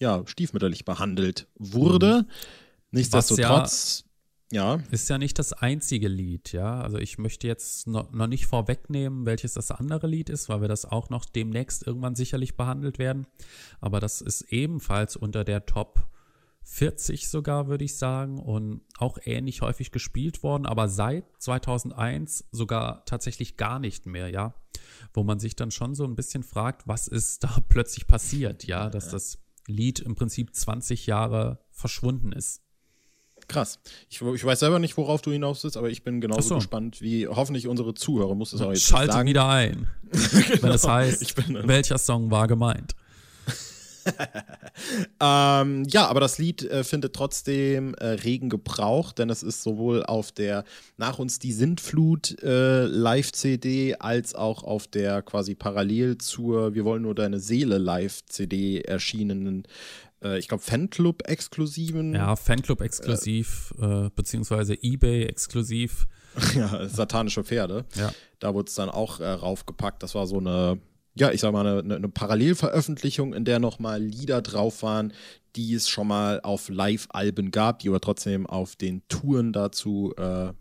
ja, 0.00 0.26
stiefmütterlich 0.26 0.84
behandelt 0.84 1.46
wurde. 1.54 2.22
Mhm. 2.22 2.61
Nichtsdestotrotz, 2.92 4.04
ja, 4.04 4.12
ja. 4.52 4.82
Ist 4.90 5.08
ja 5.08 5.16
nicht 5.16 5.38
das 5.38 5.54
einzige 5.54 6.08
Lied, 6.08 6.52
ja. 6.52 6.82
Also 6.82 6.98
ich 6.98 7.16
möchte 7.16 7.46
jetzt 7.46 7.86
noch, 7.86 8.12
noch 8.12 8.26
nicht 8.26 8.46
vorwegnehmen, 8.46 9.24
welches 9.24 9.54
das 9.54 9.70
andere 9.70 10.06
Lied 10.06 10.28
ist, 10.28 10.50
weil 10.50 10.60
wir 10.60 10.68
das 10.68 10.84
auch 10.84 11.08
noch 11.08 11.24
demnächst 11.24 11.86
irgendwann 11.86 12.14
sicherlich 12.14 12.54
behandelt 12.54 12.98
werden. 12.98 13.26
Aber 13.80 13.98
das 13.98 14.20
ist 14.20 14.42
ebenfalls 14.52 15.16
unter 15.16 15.42
der 15.42 15.64
Top 15.64 16.06
40 16.64 17.28
sogar, 17.28 17.66
würde 17.66 17.84
ich 17.84 17.96
sagen, 17.96 18.38
und 18.38 18.82
auch 18.98 19.18
ähnlich 19.24 19.62
häufig 19.62 19.90
gespielt 19.90 20.42
worden, 20.42 20.66
aber 20.66 20.88
seit 20.88 21.24
2001 21.38 22.44
sogar 22.52 23.04
tatsächlich 23.06 23.56
gar 23.56 23.78
nicht 23.78 24.04
mehr, 24.04 24.28
ja. 24.28 24.54
Wo 25.14 25.24
man 25.24 25.38
sich 25.38 25.56
dann 25.56 25.70
schon 25.70 25.94
so 25.94 26.04
ein 26.04 26.14
bisschen 26.14 26.42
fragt, 26.42 26.86
was 26.86 27.08
ist 27.08 27.42
da 27.42 27.56
plötzlich 27.68 28.06
passiert, 28.06 28.64
ja, 28.64 28.90
dass 28.90 29.08
das 29.08 29.38
Lied 29.66 30.00
im 30.00 30.14
Prinzip 30.14 30.54
20 30.54 31.06
Jahre 31.06 31.64
verschwunden 31.70 32.32
ist. 32.32 32.62
Krass. 33.52 33.78
Ich, 34.08 34.22
ich, 34.22 34.44
weiß 34.44 34.60
selber 34.60 34.78
nicht, 34.78 34.96
worauf 34.96 35.20
du 35.20 35.30
hinaus 35.30 35.62
bist, 35.62 35.76
aber 35.76 35.90
ich 35.90 36.02
bin 36.02 36.20
genauso 36.22 36.48
so. 36.48 36.54
gespannt 36.56 37.02
wie 37.02 37.28
hoffentlich 37.28 37.68
unsere 37.68 37.92
Zuhörer. 37.92 38.34
Muss 38.34 38.52
es 38.54 38.62
auch 38.62 38.70
jetzt 38.70 38.84
Schalte 38.84 39.12
sagen. 39.12 39.28
wieder 39.28 39.46
ein. 39.46 39.88
genau. 40.10 40.62
Wenn 40.62 40.72
es 40.72 40.88
heißt, 40.88 41.36
welcher 41.68 41.98
Song 41.98 42.30
war 42.30 42.48
gemeint. 42.48 42.94
ähm, 45.20 45.84
ja, 45.88 46.06
aber 46.06 46.20
das 46.20 46.38
Lied 46.38 46.64
äh, 46.64 46.82
findet 46.82 47.14
trotzdem 47.14 47.94
äh, 47.94 48.06
regen 48.06 48.48
Gebrauch, 48.48 49.12
denn 49.12 49.30
es 49.30 49.42
ist 49.42 49.62
sowohl 49.62 50.02
auf 50.02 50.32
der 50.32 50.64
Nach 50.96 51.18
uns 51.18 51.38
die 51.38 51.52
Sintflut 51.52 52.42
äh, 52.42 52.86
Live-CD 52.86 53.96
als 53.96 54.34
auch 54.34 54.64
auf 54.64 54.86
der 54.86 55.22
quasi 55.22 55.54
parallel 55.54 56.18
zur 56.18 56.74
Wir 56.74 56.84
wollen 56.84 57.02
nur 57.02 57.14
deine 57.14 57.38
Seele 57.38 57.78
Live-CD 57.78 58.80
erschienenen 58.80 59.64
äh, 60.22 60.38
ich 60.38 60.48
glaube, 60.48 60.62
Fanclub-exklusiven. 60.62 62.14
Ja, 62.14 62.36
Fanclub-exklusiv, 62.36 63.74
äh, 63.80 64.10
beziehungsweise 64.14 64.74
Ebay-exklusiv. 64.74 66.06
ja, 66.54 66.88
satanische 66.88 67.44
Pferde. 67.44 67.84
Ja. 67.94 68.12
Da 68.38 68.54
wurde 68.54 68.68
es 68.68 68.74
dann 68.74 68.88
auch 68.88 69.20
äh, 69.20 69.28
raufgepackt. 69.28 70.02
Das 70.02 70.14
war 70.14 70.26
so 70.26 70.38
eine, 70.38 70.78
ja, 71.14 71.30
ich 71.30 71.40
sag 71.40 71.52
mal, 71.52 71.66
eine, 71.66 71.94
eine 71.94 72.08
Parallelveröffentlichung, 72.08 73.34
in 73.34 73.44
der 73.44 73.58
nochmal 73.58 74.02
Lieder 74.02 74.40
drauf 74.40 74.82
waren, 74.82 75.12
die 75.56 75.74
es 75.74 75.88
schon 75.88 76.08
mal 76.08 76.40
auf 76.40 76.68
Live-Alben 76.68 77.50
gab, 77.50 77.80
die 77.80 77.88
aber 77.88 78.00
trotzdem 78.00 78.46
auf 78.46 78.76
den 78.76 79.06
Touren 79.08 79.52
dazu 79.52 80.14
äh, 80.16 80.52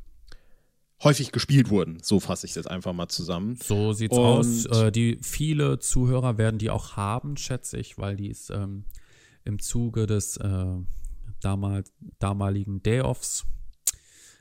häufig 1.04 1.32
gespielt 1.32 1.70
wurden. 1.70 2.00
So 2.04 2.20
fasse 2.20 2.46
ich 2.46 2.54
das 2.54 2.68
einfach 2.68 2.92
mal 2.92 3.08
zusammen. 3.08 3.58
So 3.64 3.94
sieht's 3.94 4.18
Und 4.18 4.24
aus. 4.24 4.66
Äh, 4.66 4.92
die 4.92 5.18
viele 5.22 5.80
Zuhörer 5.80 6.38
werden 6.38 6.60
die 6.60 6.70
auch 6.70 6.98
haben, 6.98 7.38
schätze 7.38 7.78
ich, 7.78 7.98
weil 7.98 8.18
die 8.18 8.28
ist 8.28 8.50
ähm, 8.50 8.84
im 9.44 9.60
Zuge 9.60 10.08
des 10.08 10.38
äh, 10.38 10.78
damal, 11.40 11.84
damaligen 12.20 12.82
Day-Offs 12.84 13.46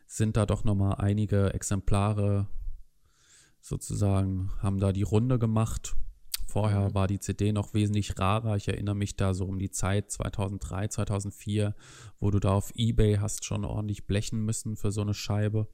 sind 0.06 0.36
da 0.36 0.44
doch 0.46 0.64
nochmal 0.64 0.96
einige 0.96 1.54
Exemplare 1.54 2.48
sozusagen, 3.60 4.50
haben 4.58 4.80
da 4.80 4.92
die 4.92 5.02
Runde 5.02 5.38
gemacht. 5.38 5.94
Vorher 6.46 6.90
mhm. 6.90 6.94
war 6.94 7.06
die 7.06 7.20
CD 7.20 7.52
noch 7.52 7.74
wesentlich 7.74 8.18
rarer. 8.18 8.56
Ich 8.56 8.68
erinnere 8.68 8.96
mich 8.96 9.16
da 9.16 9.34
so 9.34 9.46
um 9.46 9.58
die 9.58 9.70
Zeit 9.70 10.10
2003, 10.10 10.88
2004, 10.88 11.74
wo 12.18 12.30
du 12.30 12.40
da 12.40 12.52
auf 12.52 12.72
Ebay 12.74 13.18
hast 13.20 13.44
schon 13.44 13.64
ordentlich 13.64 14.06
blechen 14.06 14.44
müssen 14.44 14.76
für 14.76 14.90
so 14.90 15.00
eine 15.00 15.14
Scheibe. 15.14 15.68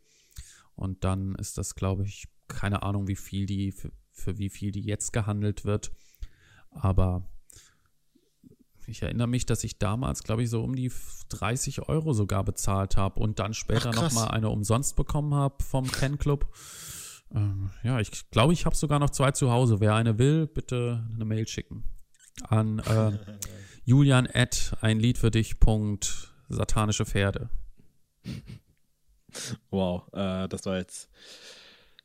Und 0.75 1.05
dann 1.05 1.35
ist 1.37 1.57
das, 1.57 1.75
glaube 1.75 2.05
ich, 2.05 2.29
keine 2.49 2.83
Ahnung, 2.83 3.09
wie 3.09 3.17
viel 3.17 3.47
die, 3.47 3.73
für, 3.73 3.91
für 4.13 4.39
wie 4.39 4.51
viel 4.51 4.71
die 4.71 4.83
jetzt 4.83 5.13
gehandelt 5.13 5.65
wird. 5.65 5.93
Aber 6.71 7.27
ich 8.87 9.03
erinnere 9.03 9.27
mich, 9.27 9.47
dass 9.47 9.65
ich 9.65 9.79
damals, 9.79 10.23
glaube 10.23 10.43
ich, 10.43 10.51
so 10.51 10.63
um 10.63 10.75
die 10.75 10.91
30 11.31 11.89
Euro 11.89 12.13
sogar 12.13 12.45
bezahlt 12.45 12.97
habe 12.97 13.21
und 13.21 13.39
dann 13.39 13.55
später 13.55 13.93
nochmal 13.93 14.29
eine 14.29 14.49
umsonst 14.49 14.97
bekommen 14.97 15.35
habe 15.35 15.63
vom 15.63 15.91
Ken 15.91 16.19
Club. 16.19 16.47
Ähm, 17.35 17.71
ja, 17.83 18.01
ich 18.01 18.31
glaube, 18.31 18.53
ich 18.53 18.67
habe 18.67 18.77
sogar 18.77 18.99
noch 18.99 19.11
zwei 19.11 19.33
zu 19.33 19.51
Hause. 19.51 19.81
Wer 19.81 19.95
eine 19.95 20.19
will, 20.19 20.47
bitte 20.47 21.05
eine 21.15 21.25
Mail 21.25 21.47
schicken. 21.49 21.85
An 22.49 22.79
äh, 22.81 23.19
Julian 23.85 24.29
at 24.33 24.77
ein 24.81 25.01
Lied 25.01 25.19
für 25.19 25.31
dich. 25.31 25.59
Punkt, 25.59 26.33
satanische 26.49 27.05
Pferde. 27.05 27.51
Wow, 29.71 30.05
äh, 30.13 30.49
das 30.49 30.65
war 30.67 30.79
jetzt 30.79 31.11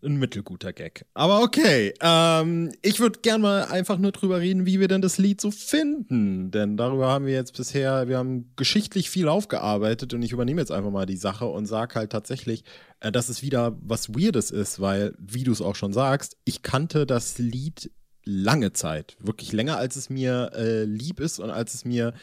ein 0.03 0.17
mittelguter 0.17 0.73
Gag. 0.73 1.05
Aber 1.13 1.41
okay, 1.41 1.93
ähm, 2.01 2.71
ich 2.81 2.99
würde 2.99 3.19
gerne 3.19 3.41
mal 3.41 3.65
einfach 3.65 3.97
nur 3.97 4.11
drüber 4.11 4.39
reden, 4.39 4.65
wie 4.65 4.79
wir 4.79 4.87
denn 4.87 5.01
das 5.01 5.17
Lied 5.17 5.41
so 5.41 5.51
finden. 5.51 6.51
Denn 6.51 6.77
darüber 6.77 7.07
haben 7.07 7.25
wir 7.25 7.33
jetzt 7.33 7.55
bisher, 7.55 8.07
wir 8.07 8.17
haben 8.17 8.51
geschichtlich 8.55 9.09
viel 9.09 9.27
aufgearbeitet 9.27 10.13
und 10.13 10.21
ich 10.23 10.31
übernehme 10.31 10.61
jetzt 10.61 10.71
einfach 10.71 10.91
mal 10.91 11.05
die 11.05 11.17
Sache 11.17 11.45
und 11.45 11.65
sage 11.65 11.95
halt 11.95 12.11
tatsächlich, 12.11 12.63
äh, 12.99 13.11
dass 13.11 13.29
es 13.29 13.41
wieder 13.41 13.77
was 13.81 14.09
Weirdes 14.09 14.51
ist, 14.51 14.79
weil, 14.79 15.13
wie 15.19 15.43
du 15.43 15.51
es 15.51 15.61
auch 15.61 15.75
schon 15.75 15.93
sagst, 15.93 16.37
ich 16.45 16.63
kannte 16.63 17.05
das 17.05 17.37
Lied 17.37 17.91
lange 18.23 18.73
Zeit, 18.73 19.17
wirklich 19.19 19.51
länger 19.51 19.77
als 19.77 19.95
es 19.95 20.09
mir 20.09 20.51
äh, 20.55 20.83
lieb 20.83 21.19
ist 21.19 21.39
und 21.39 21.49
als 21.49 21.73
es 21.73 21.85
mir 21.85 22.13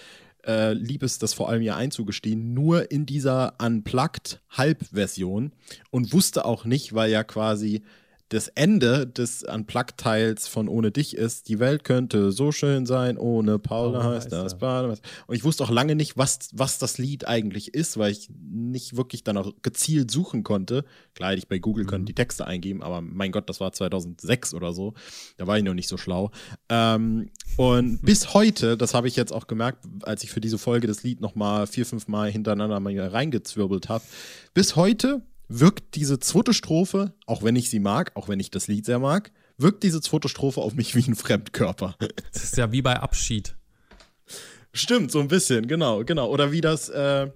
äh, 0.48 0.72
lieb 0.72 1.02
ist, 1.02 1.22
das 1.22 1.34
vor 1.34 1.48
allem 1.48 1.62
ihr 1.62 1.76
einzugestehen, 1.76 2.54
nur 2.54 2.90
in 2.90 3.06
dieser 3.06 3.54
Unplugged-Halbversion 3.60 5.52
und 5.90 6.12
wusste 6.12 6.44
auch 6.44 6.64
nicht, 6.64 6.94
weil 6.94 7.10
ja 7.10 7.22
quasi 7.22 7.82
das 8.28 8.48
Ende 8.48 9.06
des 9.06 9.42
Unplugged-Teils 9.42 10.48
von 10.48 10.68
Ohne 10.68 10.90
dich 10.90 11.16
ist, 11.16 11.48
die 11.48 11.58
Welt 11.60 11.84
könnte 11.84 12.30
so 12.30 12.52
schön 12.52 12.84
sein, 12.84 13.16
ohne 13.16 13.58
Paul, 13.58 13.96
oh, 13.96 14.02
heißt 14.02 14.30
das. 14.30 14.54
Und 14.54 15.34
ich 15.34 15.44
wusste 15.44 15.64
auch 15.64 15.70
lange 15.70 15.94
nicht, 15.94 16.18
was, 16.18 16.50
was 16.52 16.78
das 16.78 16.98
Lied 16.98 17.26
eigentlich 17.26 17.74
ist, 17.74 17.96
weil 17.96 18.12
ich 18.12 18.28
nicht 18.50 18.96
wirklich 18.96 19.24
dann 19.24 19.38
auch 19.38 19.52
gezielt 19.62 20.10
suchen 20.10 20.42
konnte. 20.42 20.84
Klar, 21.14 21.30
hätte 21.30 21.38
ich 21.38 21.48
bei 21.48 21.58
Google 21.58 21.84
mhm. 21.84 21.88
können 21.88 22.04
die 22.04 22.14
Texte 22.14 22.46
eingeben, 22.46 22.82
aber 22.82 23.00
mein 23.00 23.32
Gott, 23.32 23.48
das 23.48 23.60
war 23.60 23.72
2006 23.72 24.52
oder 24.52 24.74
so. 24.74 24.92
Da 25.38 25.46
war 25.46 25.56
ich 25.56 25.64
noch 25.64 25.74
nicht 25.74 25.88
so 25.88 25.96
schlau. 25.96 26.30
Ähm, 26.68 27.30
und 27.56 28.02
bis 28.02 28.34
heute, 28.34 28.76
das 28.76 28.92
habe 28.92 29.08
ich 29.08 29.16
jetzt 29.16 29.32
auch 29.32 29.46
gemerkt, 29.46 29.86
als 30.02 30.22
ich 30.22 30.30
für 30.30 30.42
diese 30.42 30.58
Folge 30.58 30.86
das 30.86 31.02
Lied 31.02 31.22
nochmal 31.22 31.66
vier, 31.66 31.86
fünf 31.86 32.08
Mal 32.08 32.30
hintereinander 32.30 32.78
mal 32.78 32.98
reingezwirbelt 32.98 33.88
habe, 33.88 34.04
bis 34.52 34.76
heute 34.76 35.22
wirkt 35.48 35.94
diese 35.94 36.18
zweite 36.18 36.54
Strophe, 36.54 37.14
auch 37.26 37.42
wenn 37.42 37.56
ich 37.56 37.70
sie 37.70 37.80
mag, 37.80 38.12
auch 38.14 38.28
wenn 38.28 38.40
ich 38.40 38.50
das 38.50 38.68
Lied 38.68 38.84
sehr 38.84 38.98
mag, 38.98 39.32
wirkt 39.56 39.82
diese 39.82 40.00
zweite 40.00 40.28
Strophe 40.28 40.60
auf 40.60 40.74
mich 40.74 40.94
wie 40.94 41.04
ein 41.08 41.16
Fremdkörper. 41.16 41.96
Das 42.32 42.44
ist 42.44 42.56
ja 42.56 42.70
wie 42.72 42.82
bei 42.82 43.00
Abschied. 43.00 43.56
Stimmt, 44.72 45.10
so 45.10 45.20
ein 45.20 45.28
bisschen, 45.28 45.66
genau, 45.66 46.04
genau. 46.04 46.28
Oder 46.28 46.52
wie 46.52 46.60
das 46.60 46.88
äh, 46.88 47.28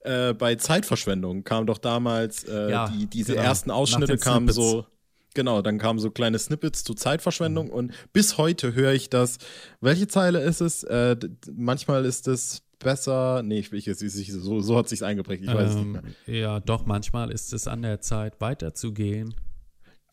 äh, 0.00 0.34
bei 0.34 0.54
Zeitverschwendung 0.54 1.42
kam 1.42 1.66
doch 1.66 1.78
damals, 1.78 2.44
äh, 2.44 2.70
ja, 2.70 2.88
die, 2.88 3.06
diese 3.06 3.32
genau. 3.32 3.44
ersten 3.44 3.70
Ausschnitte 3.70 4.18
kamen 4.18 4.48
so. 4.48 4.86
Genau, 5.34 5.60
dann 5.60 5.78
kamen 5.78 5.98
so 5.98 6.10
kleine 6.10 6.38
Snippets 6.38 6.82
zu 6.82 6.94
Zeitverschwendung 6.94 7.66
mhm. 7.66 7.72
und 7.72 7.92
bis 8.14 8.38
heute 8.38 8.74
höre 8.74 8.92
ich 8.92 9.10
das. 9.10 9.36
Welche 9.82 10.06
Zeile 10.06 10.40
ist 10.40 10.62
es? 10.62 10.82
Äh, 10.84 11.16
manchmal 11.52 12.06
ist 12.06 12.26
es 12.26 12.62
besser. 12.78 13.42
Nee, 13.42 13.60
ich, 13.60 13.72
ich, 13.72 13.86
ich, 13.88 14.32
so, 14.32 14.60
so 14.60 14.76
hat 14.76 14.88
sich's 14.88 15.02
eingeprägt. 15.02 15.44
Ich 15.44 15.52
weiß 15.52 15.74
ähm, 15.74 15.96
es 15.96 16.02
nicht 16.02 16.26
mehr. 16.26 16.36
Ja, 16.40 16.60
doch, 16.60 16.86
manchmal 16.86 17.30
ist 17.30 17.52
es 17.52 17.66
an 17.66 17.82
der 17.82 18.00
Zeit, 18.00 18.40
weiterzugehen. 18.40 19.34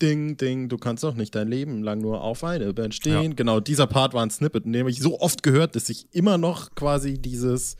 Ding, 0.02 0.36
ding, 0.36 0.68
du 0.68 0.76
kannst 0.76 1.04
doch 1.04 1.14
nicht 1.14 1.34
dein 1.34 1.48
Leben 1.48 1.82
lang 1.82 2.00
nur 2.00 2.20
auf 2.20 2.42
eine 2.42 2.72
Band 2.74 2.94
stehen. 2.94 3.30
Ja. 3.30 3.34
Genau, 3.34 3.60
dieser 3.60 3.86
Part 3.86 4.12
war 4.12 4.22
ein 4.24 4.30
Snippet, 4.30 4.64
den 4.64 4.88
ich 4.88 5.00
so 5.00 5.20
oft 5.20 5.42
gehört, 5.42 5.76
dass 5.76 5.88
ich 5.88 6.08
immer 6.12 6.36
noch 6.36 6.74
quasi 6.74 7.14
dieses 7.14 7.76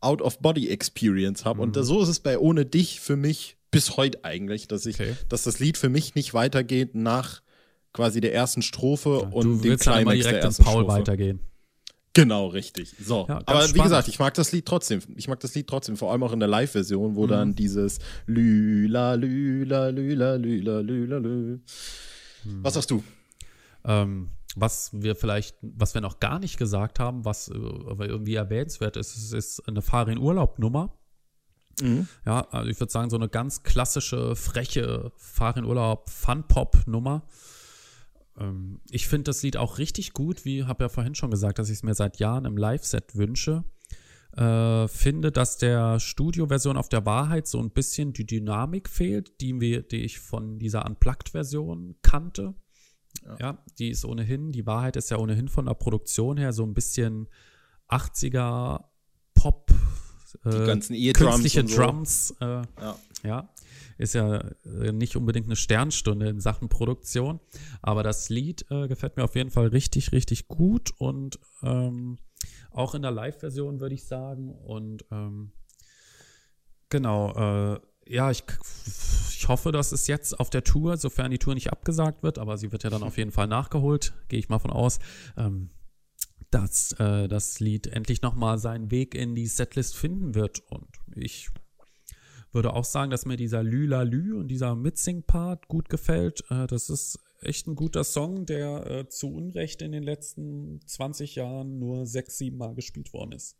Out-of-Body-Experience 0.00 1.44
habe. 1.44 1.58
Mhm. 1.58 1.62
Und 1.62 1.84
so 1.84 2.02
ist 2.02 2.08
es 2.08 2.20
bei 2.20 2.38
Ohne 2.38 2.64
dich 2.64 3.00
für 3.00 3.16
mich 3.16 3.56
bis 3.70 3.96
heute 3.96 4.24
eigentlich, 4.24 4.66
dass 4.66 4.86
ich, 4.86 4.98
okay. 4.98 5.14
dass 5.28 5.42
das 5.42 5.58
Lied 5.60 5.76
für 5.76 5.90
mich 5.90 6.14
nicht 6.14 6.32
weitergeht 6.32 6.94
nach 6.94 7.42
quasi 7.92 8.20
der 8.20 8.34
ersten 8.34 8.62
Strophe 8.62 9.20
ja, 9.22 9.28
und 9.28 9.62
dem 9.62 9.76
Climax 9.76 10.22
der 10.22 10.40
ersten 10.40 10.64
Paul 10.64 10.84
Strophe. 10.84 11.00
weitergehen. 11.00 11.40
Genau, 12.18 12.48
richtig. 12.48 12.96
So. 13.00 13.26
Ja, 13.28 13.36
Aber 13.46 13.60
spannend. 13.60 13.76
wie 13.76 13.80
gesagt, 13.80 14.08
ich 14.08 14.18
mag 14.18 14.34
das 14.34 14.50
Lied 14.50 14.66
trotzdem. 14.66 15.00
Ich 15.14 15.28
mag 15.28 15.38
das 15.38 15.54
Lied 15.54 15.68
trotzdem, 15.68 15.96
vor 15.96 16.10
allem 16.10 16.24
auch 16.24 16.32
in 16.32 16.40
der 16.40 16.48
Live-Version, 16.48 17.14
wo 17.14 17.26
mhm. 17.26 17.28
dann 17.28 17.54
dieses 17.54 18.00
Lüla, 18.26 19.14
Lüla, 19.14 19.90
Lüla, 19.90 20.34
Lüla, 20.34 20.80
Lüla, 20.80 21.18
Lü. 21.18 21.60
Mhm. 22.44 22.64
Was 22.64 22.74
sagst 22.74 22.90
du? 22.90 23.04
Ähm, 23.84 24.30
was 24.56 24.90
wir 24.92 25.14
vielleicht, 25.14 25.54
was 25.62 25.94
wir 25.94 26.00
noch 26.00 26.18
gar 26.18 26.40
nicht 26.40 26.58
gesagt 26.58 26.98
haben, 26.98 27.24
was 27.24 27.50
äh, 27.50 27.54
aber 27.54 28.08
irgendwie 28.08 28.34
erwähnenswert 28.34 28.96
ist, 28.96 29.16
ist, 29.16 29.32
ist 29.32 29.68
eine 29.68 29.80
Fahr-in-Urlaub-Nummer. 29.80 30.92
Mhm. 31.80 32.08
Ja, 32.26 32.48
also 32.50 32.68
ich 32.68 32.80
würde 32.80 32.90
sagen, 32.90 33.10
so 33.10 33.16
eine 33.16 33.28
ganz 33.28 33.62
klassische, 33.62 34.34
freche 34.34 35.12
Fahr-in-Urlaub-Fun-Pop-Nummer. 35.16 37.22
Ähm, 38.38 38.80
ich 38.90 39.08
finde 39.08 39.24
das 39.24 39.42
Lied 39.42 39.56
auch 39.56 39.78
richtig 39.78 40.12
gut, 40.12 40.44
wie 40.44 40.64
habe 40.64 40.84
ja 40.84 40.88
vorhin 40.88 41.14
schon 41.14 41.30
gesagt, 41.30 41.58
dass 41.58 41.68
ich 41.68 41.76
es 41.76 41.82
mir 41.82 41.94
seit 41.94 42.18
Jahren 42.18 42.44
im 42.44 42.56
Live-Set 42.56 43.16
wünsche. 43.16 43.64
Äh, 44.36 44.88
finde, 44.88 45.32
dass 45.32 45.56
der 45.56 45.98
Studio-Version 45.98 46.76
auf 46.76 46.88
der 46.88 47.06
Wahrheit 47.06 47.48
so 47.48 47.58
ein 47.60 47.70
bisschen 47.70 48.12
die 48.12 48.26
Dynamik 48.26 48.88
fehlt, 48.88 49.40
die, 49.40 49.58
wir, 49.60 49.82
die 49.82 50.04
ich 50.04 50.20
von 50.20 50.58
dieser 50.58 50.86
Unplugged-Version 50.86 51.96
kannte. 52.02 52.54
Ja. 53.24 53.36
ja. 53.40 53.64
die 53.78 53.88
ist 53.88 54.04
ohnehin, 54.04 54.52
die 54.52 54.66
Wahrheit 54.66 54.96
ist 54.96 55.10
ja 55.10 55.18
ohnehin 55.18 55.48
von 55.48 55.66
der 55.66 55.74
Produktion 55.74 56.36
her 56.36 56.52
so 56.52 56.62
ein 56.62 56.74
bisschen 56.74 57.26
80er 57.88 58.84
Pop, 59.34 59.72
äh, 60.44 60.50
die 60.50 60.66
ganzen 60.66 60.94
E-Drums 60.94 61.40
künstliche 61.40 61.64
Drums, 61.64 62.34
äh, 62.40 62.62
ja. 62.80 62.96
ja 63.24 63.48
ist 63.98 64.14
ja 64.14 64.38
äh, 64.64 64.92
nicht 64.92 65.16
unbedingt 65.16 65.46
eine 65.46 65.56
Sternstunde 65.56 66.28
in 66.28 66.40
Sachen 66.40 66.68
Produktion. 66.68 67.40
Aber 67.82 68.02
das 68.02 68.28
Lied 68.28 68.64
äh, 68.70 68.88
gefällt 68.88 69.16
mir 69.16 69.24
auf 69.24 69.34
jeden 69.34 69.50
Fall 69.50 69.66
richtig, 69.68 70.12
richtig 70.12 70.48
gut 70.48 70.92
und 70.98 71.38
ähm, 71.62 72.18
auch 72.70 72.94
in 72.94 73.02
der 73.02 73.10
Live-Version 73.10 73.80
würde 73.80 73.94
ich 73.94 74.06
sagen. 74.06 74.50
Und 74.50 75.04
ähm, 75.10 75.52
genau, 76.88 77.74
äh, 77.74 77.80
ja, 78.06 78.30
ich, 78.30 78.44
ich 79.30 79.48
hoffe, 79.48 79.72
dass 79.72 79.92
es 79.92 80.06
jetzt 80.06 80.38
auf 80.38 80.50
der 80.50 80.64
Tour, 80.64 80.96
sofern 80.96 81.30
die 81.30 81.38
Tour 81.38 81.54
nicht 81.54 81.72
abgesagt 81.72 82.22
wird, 82.22 82.38
aber 82.38 82.56
sie 82.56 82.72
wird 82.72 82.84
ja 82.84 82.90
dann 82.90 83.02
auf 83.02 83.18
jeden 83.18 83.32
Fall 83.32 83.48
nachgeholt, 83.48 84.14
gehe 84.28 84.38
ich 84.38 84.48
mal 84.48 84.58
von 84.58 84.70
aus, 84.70 84.98
ähm, 85.36 85.70
dass 86.50 86.92
äh, 86.92 87.28
das 87.28 87.60
Lied 87.60 87.86
endlich 87.88 88.22
nochmal 88.22 88.58
seinen 88.58 88.90
Weg 88.90 89.14
in 89.14 89.34
die 89.34 89.46
Setlist 89.46 89.96
finden 89.96 90.34
wird. 90.34 90.60
Und 90.70 90.88
ich 91.14 91.50
würde 92.52 92.72
auch 92.72 92.84
sagen, 92.84 93.10
dass 93.10 93.26
mir 93.26 93.36
dieser 93.36 93.62
Lüla 93.62 94.02
Lü 94.02 94.34
und 94.34 94.48
dieser 94.48 94.74
Mitsing-Part 94.74 95.68
gut 95.68 95.88
gefällt. 95.88 96.44
Äh, 96.50 96.66
das 96.66 96.90
ist 96.90 97.18
echt 97.40 97.66
ein 97.66 97.76
guter 97.76 98.04
Song, 98.04 98.46
der 98.46 98.86
äh, 98.86 99.08
zu 99.08 99.32
Unrecht 99.32 99.82
in 99.82 99.92
den 99.92 100.02
letzten 100.02 100.80
20 100.86 101.34
Jahren 101.34 101.78
nur 101.78 102.06
sechs, 102.06 102.38
sieben 102.38 102.58
Mal 102.58 102.74
gespielt 102.74 103.12
worden 103.12 103.32
ist. 103.32 103.56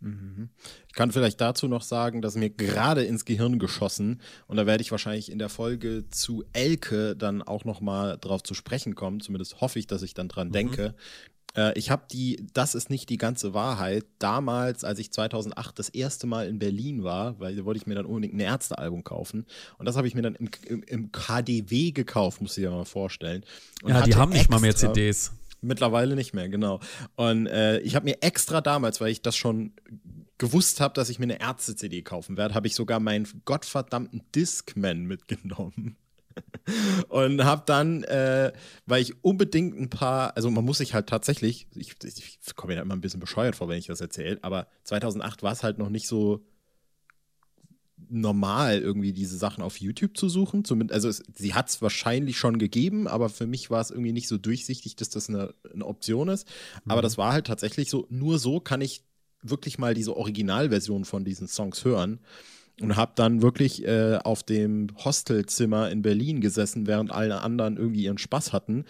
Mhm. 0.00 0.50
Ich 0.86 0.94
kann 0.94 1.10
vielleicht 1.10 1.40
dazu 1.40 1.66
noch 1.66 1.82
sagen, 1.82 2.22
dass 2.22 2.36
mir 2.36 2.50
gerade 2.50 3.02
ins 3.02 3.24
Gehirn 3.24 3.58
geschossen 3.58 4.20
und 4.46 4.56
da 4.56 4.66
werde 4.66 4.80
ich 4.80 4.92
wahrscheinlich 4.92 5.30
in 5.30 5.40
der 5.40 5.48
Folge 5.48 6.08
zu 6.08 6.44
Elke 6.52 7.16
dann 7.16 7.42
auch 7.42 7.64
noch 7.64 7.80
mal 7.80 8.16
drauf 8.16 8.42
zu 8.42 8.54
sprechen 8.54 8.94
kommen. 8.94 9.20
Zumindest 9.20 9.60
hoffe 9.60 9.78
ich, 9.78 9.86
dass 9.88 10.02
ich 10.02 10.14
dann 10.14 10.28
dran 10.28 10.48
mhm. 10.48 10.52
denke, 10.52 10.94
ich 11.74 11.90
habe 11.90 12.02
die, 12.12 12.46
das 12.52 12.76
ist 12.76 12.88
nicht 12.88 13.08
die 13.08 13.16
ganze 13.16 13.52
Wahrheit. 13.52 14.04
Damals, 14.18 14.84
als 14.84 14.98
ich 15.00 15.10
2008 15.10 15.78
das 15.78 15.88
erste 15.88 16.26
Mal 16.26 16.46
in 16.46 16.58
Berlin 16.58 17.02
war, 17.02 17.40
weil 17.40 17.56
da 17.56 17.64
wollte 17.64 17.78
ich 17.78 17.86
mir 17.86 17.96
dann 17.96 18.06
unbedingt 18.06 18.34
ein 18.34 18.40
Ärztealbum 18.40 19.02
kaufen. 19.02 19.44
Und 19.76 19.86
das 19.86 19.96
habe 19.96 20.06
ich 20.06 20.14
mir 20.14 20.22
dann 20.22 20.36
im, 20.36 20.50
im, 20.66 20.82
im, 20.84 21.12
KDW 21.12 21.90
gekauft, 21.90 22.40
muss 22.40 22.56
ich 22.56 22.62
dir 22.62 22.70
mal 22.70 22.84
vorstellen. 22.84 23.44
Und 23.82 23.90
ja, 23.90 24.02
die 24.02 24.14
haben 24.14 24.32
nicht 24.32 24.50
mal 24.50 24.60
mehr 24.60 24.76
CDs. 24.76 25.32
Mittlerweile 25.60 26.14
nicht 26.14 26.34
mehr, 26.34 26.48
genau. 26.48 26.78
Und 27.16 27.46
äh, 27.46 27.80
ich 27.80 27.96
habe 27.96 28.04
mir 28.04 28.22
extra 28.22 28.60
damals, 28.60 29.00
weil 29.00 29.10
ich 29.10 29.22
das 29.22 29.36
schon 29.36 29.72
gewusst 30.38 30.80
habe, 30.80 30.94
dass 30.94 31.08
ich 31.08 31.18
mir 31.18 31.24
eine 31.24 31.40
Ärzte-CD 31.40 32.02
kaufen 32.02 32.36
werde, 32.36 32.54
habe 32.54 32.68
ich 32.68 32.74
sogar 32.74 33.00
meinen 33.00 33.26
gottverdammten 33.44 34.22
Discman 34.34 35.04
mitgenommen. 35.04 35.96
Und 37.08 37.44
habe 37.44 37.62
dann, 37.66 38.04
äh, 38.04 38.52
weil 38.86 39.02
ich 39.02 39.24
unbedingt 39.24 39.78
ein 39.78 39.90
paar, 39.90 40.36
also 40.36 40.50
man 40.50 40.64
muss 40.64 40.78
sich 40.78 40.94
halt 40.94 41.08
tatsächlich, 41.08 41.66
ich, 41.74 41.94
ich 42.02 42.38
komme 42.56 42.72
mir 42.72 42.76
da 42.76 42.82
immer 42.82 42.94
ein 42.94 43.00
bisschen 43.00 43.20
bescheuert 43.20 43.56
vor, 43.56 43.68
wenn 43.68 43.78
ich 43.78 43.86
das 43.86 44.00
erzähle, 44.00 44.38
aber 44.42 44.68
2008 44.84 45.42
war 45.42 45.52
es 45.52 45.62
halt 45.62 45.78
noch 45.78 45.90
nicht 45.90 46.06
so 46.06 46.44
normal, 48.10 48.78
irgendwie 48.78 49.12
diese 49.12 49.36
Sachen 49.36 49.62
auf 49.62 49.80
YouTube 49.80 50.16
zu 50.16 50.28
suchen. 50.28 50.64
Zumindest, 50.64 50.94
also 50.94 51.08
es, 51.08 51.22
sie 51.34 51.54
hat 51.54 51.68
es 51.68 51.82
wahrscheinlich 51.82 52.38
schon 52.38 52.58
gegeben, 52.58 53.06
aber 53.06 53.28
für 53.28 53.46
mich 53.46 53.70
war 53.70 53.80
es 53.80 53.90
irgendwie 53.90 54.12
nicht 54.12 54.28
so 54.28 54.38
durchsichtig, 54.38 54.96
dass 54.96 55.10
das 55.10 55.28
eine, 55.28 55.54
eine 55.72 55.84
Option 55.84 56.28
ist. 56.28 56.46
Mhm. 56.84 56.92
Aber 56.92 57.02
das 57.02 57.18
war 57.18 57.32
halt 57.32 57.46
tatsächlich 57.46 57.90
so, 57.90 58.06
nur 58.08 58.38
so 58.38 58.60
kann 58.60 58.80
ich 58.80 59.02
wirklich 59.42 59.78
mal 59.78 59.94
diese 59.94 60.16
Originalversion 60.16 61.04
von 61.04 61.24
diesen 61.24 61.48
Songs 61.48 61.84
hören 61.84 62.20
und 62.80 62.96
habe 62.96 63.12
dann 63.14 63.42
wirklich 63.42 63.84
äh, 63.86 64.18
auf 64.22 64.42
dem 64.42 64.88
Hostelzimmer 65.04 65.90
in 65.90 66.02
Berlin 66.02 66.40
gesessen, 66.40 66.86
während 66.86 67.10
alle 67.10 67.42
anderen 67.42 67.76
irgendwie 67.76 68.04
ihren 68.04 68.18
Spaß 68.18 68.52
hatten 68.52 68.84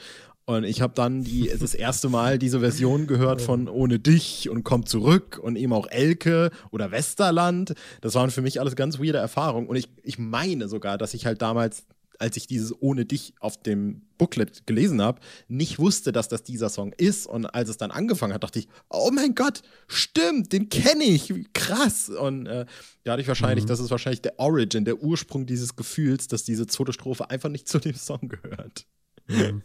Und 0.49 0.65
ich 0.65 0.81
habe 0.81 0.95
dann 0.95 1.25
die, 1.25 1.53
das 1.61 1.75
erste 1.75 2.09
Mal 2.09 2.39
diese 2.39 2.61
Version 2.61 3.07
gehört 3.07 3.43
von 3.43 3.69
Ohne 3.69 3.99
dich 3.99 4.49
und 4.49 4.65
Komm 4.65 4.87
zurück 4.87 5.39
und 5.43 5.57
eben 5.57 5.75
auch 5.75 5.87
Elke 5.91 6.51
oder 6.71 6.91
Westerland. 6.91 7.75
Das 8.01 8.15
waren 8.15 8.31
für 8.31 8.41
mich 8.41 8.59
alles 8.59 8.75
ganz 8.75 8.99
weirde 8.99 9.19
Erfahrungen. 9.19 9.69
Und 9.69 9.77
ich, 9.77 9.91
ich 10.03 10.19
meine 10.19 10.69
sogar, 10.69 10.97
dass 10.97 11.13
ich 11.13 11.27
halt 11.27 11.43
damals 11.43 11.85
als 12.19 12.37
ich 12.37 12.47
dieses 12.47 12.75
Ohne 12.81 13.05
dich 13.05 13.35
auf 13.41 13.63
dem 13.63 14.03
Booklet 14.19 14.67
gelesen 14.67 15.01
habe, 15.01 15.21
nicht 15.47 15.79
wusste, 15.79 16.13
dass 16.13 16.29
das 16.29 16.43
dieser 16.43 16.69
Song 16.69 16.93
ist. 16.93 17.27
Und 17.27 17.47
als 17.47 17.69
es 17.69 17.77
dann 17.77 17.91
angefangen 17.91 18.35
hat, 18.35 18.43
dachte 18.43 18.59
ich, 18.59 18.69
oh 18.91 19.11
mein 19.13 19.35
Gott, 19.35 19.63
stimmt, 19.87 20.53
den 20.53 20.69
kenne 20.69 21.05
ich, 21.05 21.33
krass. 21.53 22.09
Und 22.09 22.47
äh, 22.47 22.67
da 23.05 23.13
hatte 23.13 23.23
ich 23.23 23.29
wahrscheinlich, 23.29 23.65
mhm. 23.65 23.69
das 23.69 23.81
ist 23.81 23.91
wahrscheinlich 23.91 24.23
der 24.23 24.39
Origin, 24.39 24.85
der 24.85 25.03
Ursprung 25.03 25.47
dieses 25.47 25.77
Gefühls, 25.77 26.27
dass 26.27 26.45
diese 26.45 26.67
zweite 26.67 26.93
Strophe 26.93 27.31
einfach 27.31 27.49
nicht 27.49 27.69
zu 27.69 27.79
dem 27.79 27.95
Song 27.95 28.29
gehört. 28.29 28.87
Mhm. 29.29 29.63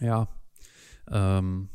Ja. 0.00 0.28
Ähm, 1.10 1.68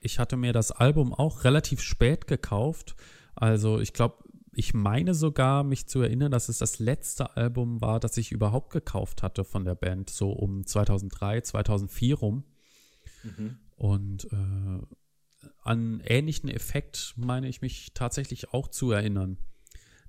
ich 0.00 0.18
hatte 0.18 0.36
mir 0.36 0.52
das 0.52 0.72
Album 0.72 1.14
auch 1.14 1.44
relativ 1.44 1.80
spät 1.80 2.26
gekauft. 2.26 2.96
Also 3.34 3.80
ich 3.80 3.92
glaube, 3.92 4.16
ich 4.58 4.72
meine 4.72 5.14
sogar, 5.14 5.64
mich 5.64 5.86
zu 5.86 6.00
erinnern, 6.00 6.32
dass 6.32 6.48
es 6.48 6.58
das 6.58 6.78
letzte 6.78 7.36
Album 7.36 7.82
war, 7.82 8.00
das 8.00 8.16
ich 8.16 8.32
überhaupt 8.32 8.72
gekauft 8.72 9.22
hatte 9.22 9.44
von 9.44 9.66
der 9.66 9.74
Band, 9.74 10.08
so 10.08 10.32
um 10.32 10.64
2003, 10.66 11.42
2004 11.42 12.14
rum. 12.14 12.44
Mhm. 13.22 13.58
Und 13.76 14.24
äh, 14.32 14.80
an 15.62 16.00
ähnlichen 16.06 16.48
Effekt 16.48 17.12
meine 17.18 17.48
ich 17.48 17.60
mich 17.60 17.92
tatsächlich 17.92 18.54
auch 18.54 18.68
zu 18.68 18.92
erinnern. 18.92 19.36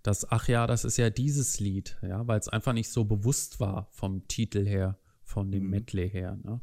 Dass, 0.01 0.31
ach 0.31 0.47
ja, 0.47 0.65
das 0.65 0.85
ist 0.85 0.95
ja 0.95 1.09
dieses 1.09 1.59
Lied, 1.59 1.97
ja, 2.01 2.25
weil 2.25 2.39
es 2.39 2.47
einfach 2.47 2.71
nicht 2.71 2.89
so 2.89 3.03
bewusst 3.03 3.59
war 3.59 3.89
vom 3.91 4.29
Titel 4.29 4.65
her, 4.65 4.97
von 5.23 5.51
dem 5.51 5.65
mhm. 5.65 5.69
Medley 5.71 6.09
her, 6.09 6.37
ne? 6.41 6.61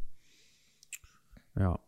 Ja. 1.55 1.79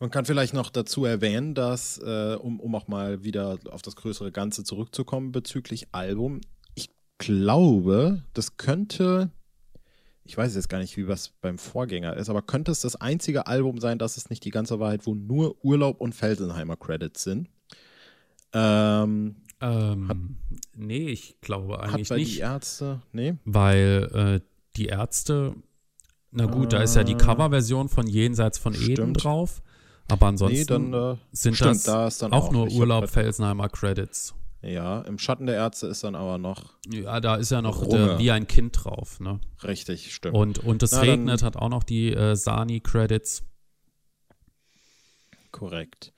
Man 0.00 0.10
kann 0.10 0.24
vielleicht 0.24 0.54
noch 0.54 0.70
dazu 0.70 1.04
erwähnen, 1.04 1.54
dass, 1.54 1.98
äh, 1.98 2.34
um, 2.40 2.58
um 2.58 2.74
auch 2.74 2.88
mal 2.88 3.22
wieder 3.22 3.58
auf 3.70 3.82
das 3.82 3.96
größere 3.96 4.32
Ganze 4.32 4.64
zurückzukommen 4.64 5.30
bezüglich 5.30 5.88
Album, 5.92 6.40
ich 6.74 6.88
glaube, 7.18 8.24
das 8.32 8.56
könnte, 8.56 9.30
ich 10.24 10.38
weiß 10.38 10.54
jetzt 10.54 10.70
gar 10.70 10.78
nicht, 10.78 10.96
wie 10.96 11.06
was 11.06 11.34
beim 11.42 11.58
Vorgänger 11.58 12.16
ist, 12.16 12.30
aber 12.30 12.40
könnte 12.40 12.72
es 12.72 12.80
das 12.80 12.96
einzige 12.96 13.46
Album 13.46 13.78
sein, 13.78 13.98
das 13.98 14.16
ist 14.16 14.30
nicht 14.30 14.42
die 14.42 14.50
ganze 14.50 14.80
Wahrheit, 14.80 15.04
wo 15.04 15.14
nur 15.14 15.62
Urlaub 15.62 16.00
und 16.00 16.14
Felsenheimer 16.14 16.76
Credits 16.76 17.22
sind? 17.22 17.50
Ähm, 18.54 19.36
ähm, 19.60 20.08
hat, 20.08 20.16
nee, 20.76 21.08
ich 21.08 21.38
glaube 21.42 21.78
eigentlich 21.78 22.08
hat 22.08 22.16
bei 22.16 22.16
nicht. 22.16 22.36
die 22.36 22.40
Ärzte, 22.40 23.02
nee. 23.12 23.34
Weil 23.44 24.08
äh, 24.14 24.46
die 24.76 24.86
Ärzte, 24.86 25.54
na 26.30 26.46
gut, 26.46 26.72
äh, 26.72 26.76
da 26.78 26.82
ist 26.82 26.96
ja 26.96 27.04
die 27.04 27.12
äh, 27.12 27.18
Coverversion 27.18 27.90
von 27.90 28.06
Jenseits 28.06 28.56
von 28.56 28.72
stimmt. 28.72 28.98
Eden 28.98 29.12
drauf. 29.12 29.60
Aber 30.10 30.26
ansonsten 30.26 30.58
nee, 30.58 30.64
dann, 30.64 31.14
äh, 31.14 31.16
sind 31.32 31.56
stimmt, 31.56 31.86
das 31.86 32.18
da 32.18 32.26
auch, 32.28 32.32
auch, 32.32 32.52
nur 32.52 32.70
Urlaub 32.70 33.08
Felsenheimer 33.08 33.68
Credits. 33.68 34.34
Ja, 34.62 35.00
im 35.02 35.18
Schatten 35.18 35.46
der 35.46 35.54
Ärzte 35.54 35.86
ist 35.86 36.04
dann 36.04 36.14
aber 36.14 36.36
noch. 36.36 36.74
Ja, 36.86 37.20
da 37.20 37.36
ist 37.36 37.50
ja 37.50 37.62
noch 37.62 37.86
der, 37.86 38.18
wie 38.18 38.30
ein 38.30 38.46
Kind 38.46 38.84
drauf, 38.84 39.18
ne? 39.18 39.40
Richtig, 39.64 40.14
stimmt. 40.14 40.36
Und, 40.36 40.58
und 40.58 40.82
es 40.82 40.92
Na, 40.92 41.00
regnet 41.00 41.42
hat 41.42 41.56
auch 41.56 41.70
noch 41.70 41.82
die 41.82 42.12
äh, 42.12 42.36
Sani-Credits. 42.36 43.42
Korrekt. 45.50 46.12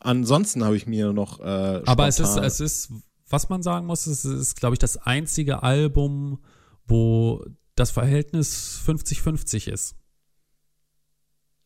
Ansonsten 0.00 0.62
habe 0.62 0.76
ich 0.76 0.86
mir 0.86 1.14
noch. 1.14 1.40
Äh, 1.40 1.82
aber 1.86 2.06
es 2.06 2.20
ist, 2.20 2.36
es 2.36 2.60
ist, 2.60 2.92
was 3.30 3.48
man 3.48 3.62
sagen 3.62 3.86
muss, 3.86 4.06
es 4.06 4.26
ist, 4.26 4.56
glaube 4.56 4.74
ich, 4.74 4.78
das 4.78 4.98
einzige 4.98 5.62
Album, 5.62 6.38
wo 6.86 7.44
das 7.76 7.90
Verhältnis 7.90 8.80
50-50 8.86 9.70
ist. 9.70 9.96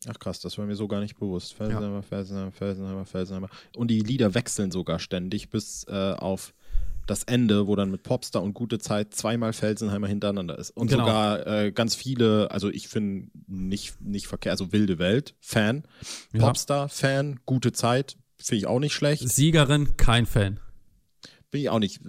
Ach 0.07 0.17
krass, 0.17 0.39
das 0.39 0.57
war 0.57 0.65
mir 0.65 0.75
so 0.75 0.87
gar 0.87 0.99
nicht 0.99 1.17
bewusst. 1.19 1.53
Felsenheimer, 1.53 1.97
ja. 1.97 2.01
Felsenheimer, 2.01 2.51
Felsenheimer, 2.51 3.05
Felsenheimer. 3.05 3.49
Und 3.75 3.89
die 3.89 3.99
Lieder 3.99 4.33
wechseln 4.33 4.71
sogar 4.71 4.99
ständig 4.99 5.49
bis 5.49 5.85
äh, 5.87 6.13
auf 6.13 6.53
das 7.05 7.23
Ende, 7.23 7.67
wo 7.67 7.75
dann 7.75 7.91
mit 7.91 8.03
Popstar 8.03 8.41
und 8.41 8.53
Gute 8.53 8.79
Zeit 8.79 9.13
zweimal 9.13 9.53
Felsenheimer 9.53 10.07
hintereinander 10.07 10.57
ist. 10.57 10.71
Und 10.71 10.87
genau. 10.87 11.05
sogar 11.05 11.47
äh, 11.47 11.71
ganz 11.71 11.95
viele, 11.95 12.49
also 12.51 12.69
ich 12.69 12.87
finde 12.87 13.27
nicht, 13.47 14.01
nicht 14.01 14.27
verkehrt, 14.27 14.53
also 14.53 14.71
Wilde 14.71 14.97
Welt, 14.97 15.35
Fan. 15.39 15.83
Ja. 16.33 16.45
Popstar, 16.45 16.89
Fan, 16.89 17.39
Gute 17.45 17.71
Zeit, 17.71 18.17
finde 18.37 18.57
ich 18.57 18.67
auch 18.67 18.79
nicht 18.79 18.93
schlecht. 18.93 19.27
Siegerin, 19.27 19.97
kein 19.97 20.25
Fan. 20.25 20.59
Bin 21.51 21.61
ich 21.61 21.69
auch 21.69 21.79
nicht. 21.79 21.99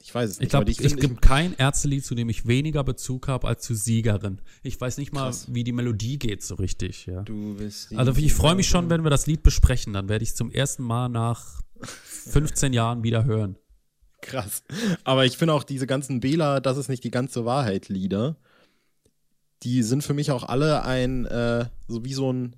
Ich 0.00 0.14
weiß 0.14 0.30
es 0.30 0.38
nicht. 0.38 0.46
Ich 0.46 0.50
glaube, 0.50 0.70
es 0.70 0.96
gibt 0.96 1.20
kein 1.20 1.54
Ärztelied, 1.54 2.04
zu 2.04 2.14
dem 2.14 2.28
ich 2.28 2.46
weniger 2.46 2.84
Bezug 2.84 3.26
habe 3.26 3.48
als 3.48 3.64
zu 3.64 3.74
Siegerin. 3.74 4.40
Ich 4.62 4.80
weiß 4.80 4.96
nicht 4.98 5.12
mal, 5.12 5.24
Krass. 5.24 5.52
wie 5.52 5.64
die 5.64 5.72
Melodie 5.72 6.20
geht 6.20 6.44
so 6.44 6.54
richtig. 6.54 7.06
Ja. 7.06 7.22
Du 7.22 7.56
bist 7.56 7.92
also 7.96 8.12
ich 8.16 8.32
freue 8.32 8.54
mich 8.54 8.68
schon, 8.68 8.90
wenn 8.90 9.02
wir 9.02 9.10
das 9.10 9.26
Lied 9.26 9.42
besprechen. 9.42 9.92
Dann 9.92 10.08
werde 10.08 10.22
ich 10.22 10.30
es 10.30 10.36
zum 10.36 10.52
ersten 10.52 10.84
Mal 10.84 11.08
nach 11.08 11.62
15 11.80 12.72
Jahren 12.72 13.02
wieder 13.02 13.24
hören. 13.24 13.56
Krass. 14.20 14.62
Aber 15.02 15.26
ich 15.26 15.36
finde 15.36 15.54
auch 15.54 15.64
diese 15.64 15.88
ganzen 15.88 16.20
Bela, 16.20 16.60
das 16.60 16.76
ist 16.76 16.88
nicht 16.88 17.02
die 17.02 17.10
ganze 17.10 17.44
Wahrheit 17.44 17.88
Lieder. 17.88 18.36
Die 19.64 19.82
sind 19.82 20.04
für 20.04 20.14
mich 20.14 20.30
auch 20.30 20.44
alle 20.44 20.84
ein, 20.84 21.26
äh, 21.26 21.66
so 21.88 22.04
wie 22.04 22.14
so 22.14 22.32
ein, 22.32 22.54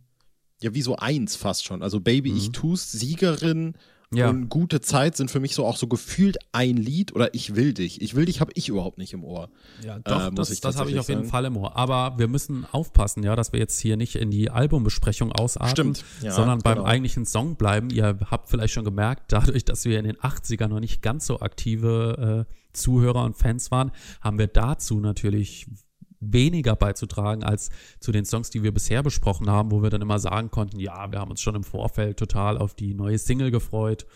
ja, 0.61 0.75
wie 0.75 0.83
so 0.83 0.97
eins 0.97 1.37
fast 1.37 1.65
schon. 1.65 1.83
Also 1.83 2.01
Baby, 2.01 2.33
mhm. 2.33 2.37
ich 2.37 2.53
tu's, 2.53 2.93
Siegerin, 2.93 3.77
ja. 4.12 4.29
Und 4.29 4.49
gute 4.49 4.81
Zeit 4.81 5.17
sind 5.17 5.31
für 5.31 5.40
mich 5.40 5.55
so 5.55 5.67
auch 5.67 5.77
so 5.77 5.87
gefühlt 5.87 6.38
ein 6.53 6.77
Lied 6.77 7.14
oder 7.14 7.35
ich 7.35 7.55
will 7.55 7.75
dich. 7.75 8.01
Ich 8.01 8.14
will 8.14 8.27
dich 8.27 8.40
habe 8.40 8.53
ich 8.55 8.69
überhaupt 8.69 8.99
nicht 8.99 9.12
im 9.12 9.25
Ohr. 9.25 9.49
Ja, 9.85 9.99
doch, 9.99 10.29
äh, 10.29 10.31
das, 10.35 10.61
das 10.61 10.77
habe 10.77 10.90
ich 10.90 10.99
auf 10.99 11.09
jeden 11.09 11.23
sagen. 11.23 11.31
Fall 11.31 11.45
im 11.47 11.57
Ohr. 11.57 11.77
Aber 11.77 12.19
wir 12.19 12.29
müssen 12.29 12.67
aufpassen, 12.71 13.23
ja, 13.23 13.37
dass 13.37 13.53
wir 13.53 13.61
jetzt 13.61 13.81
hier 13.81 13.97
nicht 13.97 14.17
in 14.17 14.31
die 14.31 14.51
Albumbesprechung 14.51 15.33
ausatmen, 15.33 15.97
ja, 16.23 16.33
sondern 16.33 16.61
beim 16.61 16.77
genau. 16.77 16.87
eigentlichen 16.87 17.27
Song 17.27 17.57
bleiben. 17.57 17.90
Ihr 17.90 18.19
habt 18.31 18.49
vielleicht 18.49 18.75
schon 18.75 18.85
gemerkt, 18.85 19.33
dadurch, 19.33 19.64
dass 19.64 19.85
wir 19.85 19.99
in 19.99 20.05
den 20.05 20.17
80ern 20.17 20.69
noch 20.69 20.81
nicht 20.81 21.03
ganz 21.03 21.27
so 21.27 21.40
aktive 21.40 22.47
äh, 22.49 22.55
Zuhörer 22.73 23.25
und 23.25 23.37
Fans 23.37 23.71
waren, 23.71 23.93
haben 24.21 24.38
wir 24.38 24.49
dazu 24.49 25.01
natürlich 25.01 25.67
weniger 26.33 26.77
beizutragen 26.77 27.43
als 27.43 27.71
zu 28.01 28.13
den 28.13 28.25
Songs, 28.25 28.51
die 28.51 28.63
wir 28.63 28.73
bisher 28.73 29.03
besprochen 29.03 29.51
haben, 29.51 29.71
wo 29.71 29.83
wir 29.83 29.91
dann 29.91 30.03
immer 30.03 30.19
sagen 30.19 30.51
konnten, 30.51 30.81
ja, 30.81 31.11
wir 31.11 31.19
haben 31.19 31.31
uns 31.31 31.41
schon 31.41 31.55
im 31.55 31.65
Vorfeld 31.65 32.19
total 32.19 32.59
auf 32.59 32.75
die 32.75 32.95
neue 32.95 33.19
Single 33.19 33.51
gefreut. 33.51 34.07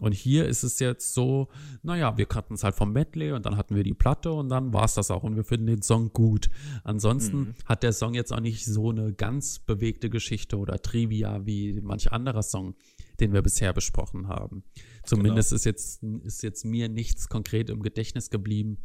Und 0.00 0.12
hier 0.12 0.46
ist 0.46 0.64
es 0.64 0.80
jetzt 0.80 1.14
so, 1.14 1.48
naja, 1.82 2.16
wir 2.18 2.26
kannten 2.26 2.54
es 2.54 2.64
halt 2.64 2.74
vom 2.74 2.92
Medley 2.92 3.30
und 3.30 3.46
dann 3.46 3.56
hatten 3.56 3.76
wir 3.76 3.84
die 3.84 3.94
Platte 3.94 4.32
und 4.32 4.48
dann 4.48 4.72
war 4.72 4.84
es 4.84 4.94
das 4.94 5.10
auch 5.12 5.22
und 5.22 5.36
wir 5.36 5.44
finden 5.44 5.66
den 5.66 5.82
Song 5.82 6.12
gut. 6.12 6.50
Ansonsten 6.82 7.38
mhm. 7.38 7.54
hat 7.64 7.84
der 7.84 7.92
Song 7.92 8.14
jetzt 8.14 8.32
auch 8.32 8.40
nicht 8.40 8.64
so 8.64 8.90
eine 8.90 9.12
ganz 9.12 9.60
bewegte 9.60 10.10
Geschichte 10.10 10.58
oder 10.58 10.82
Trivia 10.82 11.46
wie 11.46 11.80
manch 11.80 12.10
anderer 12.10 12.42
Song, 12.42 12.74
den 13.20 13.32
wir 13.32 13.42
bisher 13.42 13.72
besprochen 13.72 14.26
haben. 14.26 14.64
Zumindest 15.04 15.50
genau. 15.50 15.56
ist, 15.56 15.64
jetzt, 15.64 16.02
ist 16.24 16.42
jetzt 16.42 16.64
mir 16.64 16.88
nichts 16.88 17.28
konkret 17.28 17.70
im 17.70 17.82
Gedächtnis 17.82 18.30
geblieben, 18.30 18.78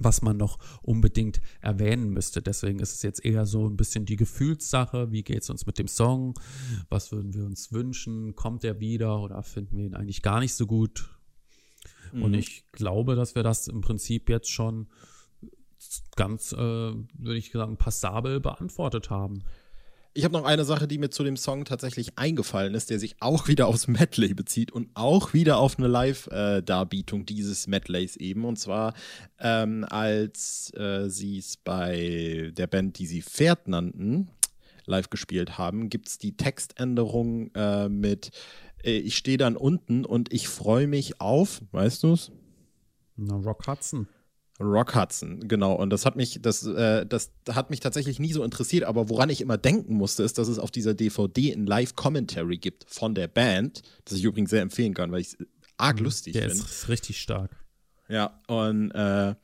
was 0.00 0.22
man 0.22 0.36
noch 0.36 0.58
unbedingt 0.82 1.40
erwähnen 1.60 2.10
müsste. 2.10 2.42
Deswegen 2.42 2.80
ist 2.80 2.94
es 2.94 3.02
jetzt 3.02 3.24
eher 3.24 3.46
so 3.46 3.66
ein 3.68 3.76
bisschen 3.76 4.06
die 4.06 4.16
Gefühlssache. 4.16 5.12
Wie 5.12 5.22
geht 5.22 5.42
es 5.42 5.50
uns 5.50 5.66
mit 5.66 5.78
dem 5.78 5.88
Song? 5.88 6.34
Was 6.88 7.12
würden 7.12 7.34
wir 7.34 7.44
uns 7.44 7.72
wünschen? 7.72 8.34
Kommt 8.34 8.64
er 8.64 8.80
wieder 8.80 9.20
oder 9.20 9.42
finden 9.42 9.76
wir 9.76 9.84
ihn 9.84 9.94
eigentlich 9.94 10.22
gar 10.22 10.40
nicht 10.40 10.54
so 10.54 10.66
gut? 10.66 11.10
Mhm. 12.12 12.22
Und 12.22 12.34
ich 12.34 12.70
glaube, 12.72 13.14
dass 13.14 13.34
wir 13.34 13.42
das 13.42 13.68
im 13.68 13.80
Prinzip 13.80 14.28
jetzt 14.28 14.50
schon 14.50 14.88
ganz, 16.16 16.52
äh, 16.52 16.56
würde 16.56 17.36
ich 17.36 17.52
sagen, 17.52 17.76
passabel 17.76 18.40
beantwortet 18.40 19.10
haben. 19.10 19.44
Ich 20.12 20.24
habe 20.24 20.32
noch 20.32 20.44
eine 20.44 20.64
Sache, 20.64 20.88
die 20.88 20.98
mir 20.98 21.10
zu 21.10 21.22
dem 21.22 21.36
Song 21.36 21.64
tatsächlich 21.64 22.18
eingefallen 22.18 22.74
ist, 22.74 22.90
der 22.90 22.98
sich 22.98 23.14
auch 23.20 23.46
wieder 23.46 23.68
aufs 23.68 23.86
Medley 23.86 24.34
bezieht 24.34 24.72
und 24.72 24.88
auch 24.94 25.34
wieder 25.34 25.58
auf 25.58 25.78
eine 25.78 25.86
Live-Darbietung 25.86 27.26
dieses 27.26 27.68
Medleys 27.68 28.16
eben. 28.16 28.44
Und 28.44 28.58
zwar, 28.58 28.94
ähm, 29.38 29.86
als 29.88 30.74
äh, 30.74 31.08
sie 31.08 31.38
es 31.38 31.56
bei 31.56 32.50
der 32.54 32.66
Band, 32.66 32.98
die 32.98 33.06
sie 33.06 33.22
Pferd 33.22 33.68
nannten, 33.68 34.30
live 34.84 35.10
gespielt 35.10 35.58
haben, 35.58 35.88
gibt 35.90 36.08
es 36.08 36.18
die 36.18 36.36
Textänderung 36.36 37.54
äh, 37.54 37.88
mit 37.88 38.32
äh, 38.82 38.98
Ich 38.98 39.16
stehe 39.16 39.38
dann 39.38 39.56
unten 39.56 40.04
und 40.04 40.32
ich 40.32 40.48
freue 40.48 40.88
mich 40.88 41.20
auf, 41.20 41.62
weißt 41.70 42.02
du 42.02 42.14
es? 42.14 42.32
Na, 43.14 43.36
Rock 43.36 43.68
Hudson. 43.68 44.08
Rock 44.60 44.94
Hudson, 44.94 45.48
genau. 45.48 45.72
Und 45.72 45.90
das 45.90 46.04
hat 46.04 46.16
mich, 46.16 46.40
das, 46.42 46.66
äh, 46.66 47.06
das 47.06 47.32
hat 47.50 47.70
mich 47.70 47.80
tatsächlich 47.80 48.18
nie 48.18 48.32
so 48.32 48.44
interessiert, 48.44 48.84
aber 48.84 49.08
woran 49.08 49.30
ich 49.30 49.40
immer 49.40 49.56
denken 49.56 49.94
musste, 49.94 50.22
ist, 50.22 50.36
dass 50.38 50.48
es 50.48 50.58
auf 50.58 50.70
dieser 50.70 50.92
DVD 50.92 51.52
ein 51.52 51.66
Live-Commentary 51.66 52.58
gibt 52.58 52.84
von 52.88 53.14
der 53.14 53.28
Band, 53.28 53.82
das 54.04 54.18
ich 54.18 54.24
übrigens 54.24 54.50
sehr 54.50 54.62
empfehlen 54.62 54.92
kann, 54.92 55.12
weil 55.12 55.22
ich 55.22 55.28
es 55.28 55.38
arg 55.78 55.98
mhm, 55.98 56.04
lustig 56.04 56.34
finde. 56.34 56.48
Der 56.48 56.56
find. 56.56 56.70
ist 56.70 56.88
richtig 56.88 57.20
stark. 57.20 57.50
Ja, 58.08 58.38
und 58.48 58.90
äh, 58.90 59.34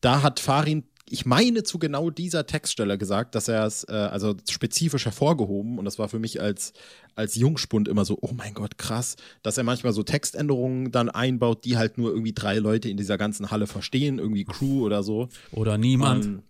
da 0.00 0.22
hat 0.22 0.40
Farin 0.40 0.84
ich 1.08 1.26
meine 1.26 1.62
zu 1.62 1.78
genau 1.78 2.10
dieser 2.10 2.46
Textstelle 2.46 2.96
gesagt, 2.96 3.34
dass 3.34 3.48
er 3.48 3.66
es 3.66 3.84
äh, 3.84 3.92
also 3.92 4.34
spezifisch 4.48 5.04
hervorgehoben 5.04 5.78
und 5.78 5.84
das 5.84 5.98
war 5.98 6.08
für 6.08 6.18
mich 6.18 6.40
als, 6.40 6.72
als 7.14 7.34
Jungspund 7.34 7.88
immer 7.88 8.04
so, 8.04 8.18
oh 8.20 8.32
mein 8.34 8.54
Gott, 8.54 8.78
krass, 8.78 9.16
dass 9.42 9.58
er 9.58 9.64
manchmal 9.64 9.92
so 9.92 10.02
Textänderungen 10.02 10.92
dann 10.92 11.10
einbaut, 11.10 11.64
die 11.64 11.76
halt 11.76 11.98
nur 11.98 12.10
irgendwie 12.10 12.32
drei 12.32 12.56
Leute 12.56 12.88
in 12.88 12.96
dieser 12.96 13.18
ganzen 13.18 13.50
Halle 13.50 13.66
verstehen, 13.66 14.18
irgendwie 14.18 14.44
Crew 14.44 14.84
oder 14.84 15.02
so. 15.02 15.28
Oder 15.52 15.78
niemand. 15.78 16.26
Um, 16.26 16.42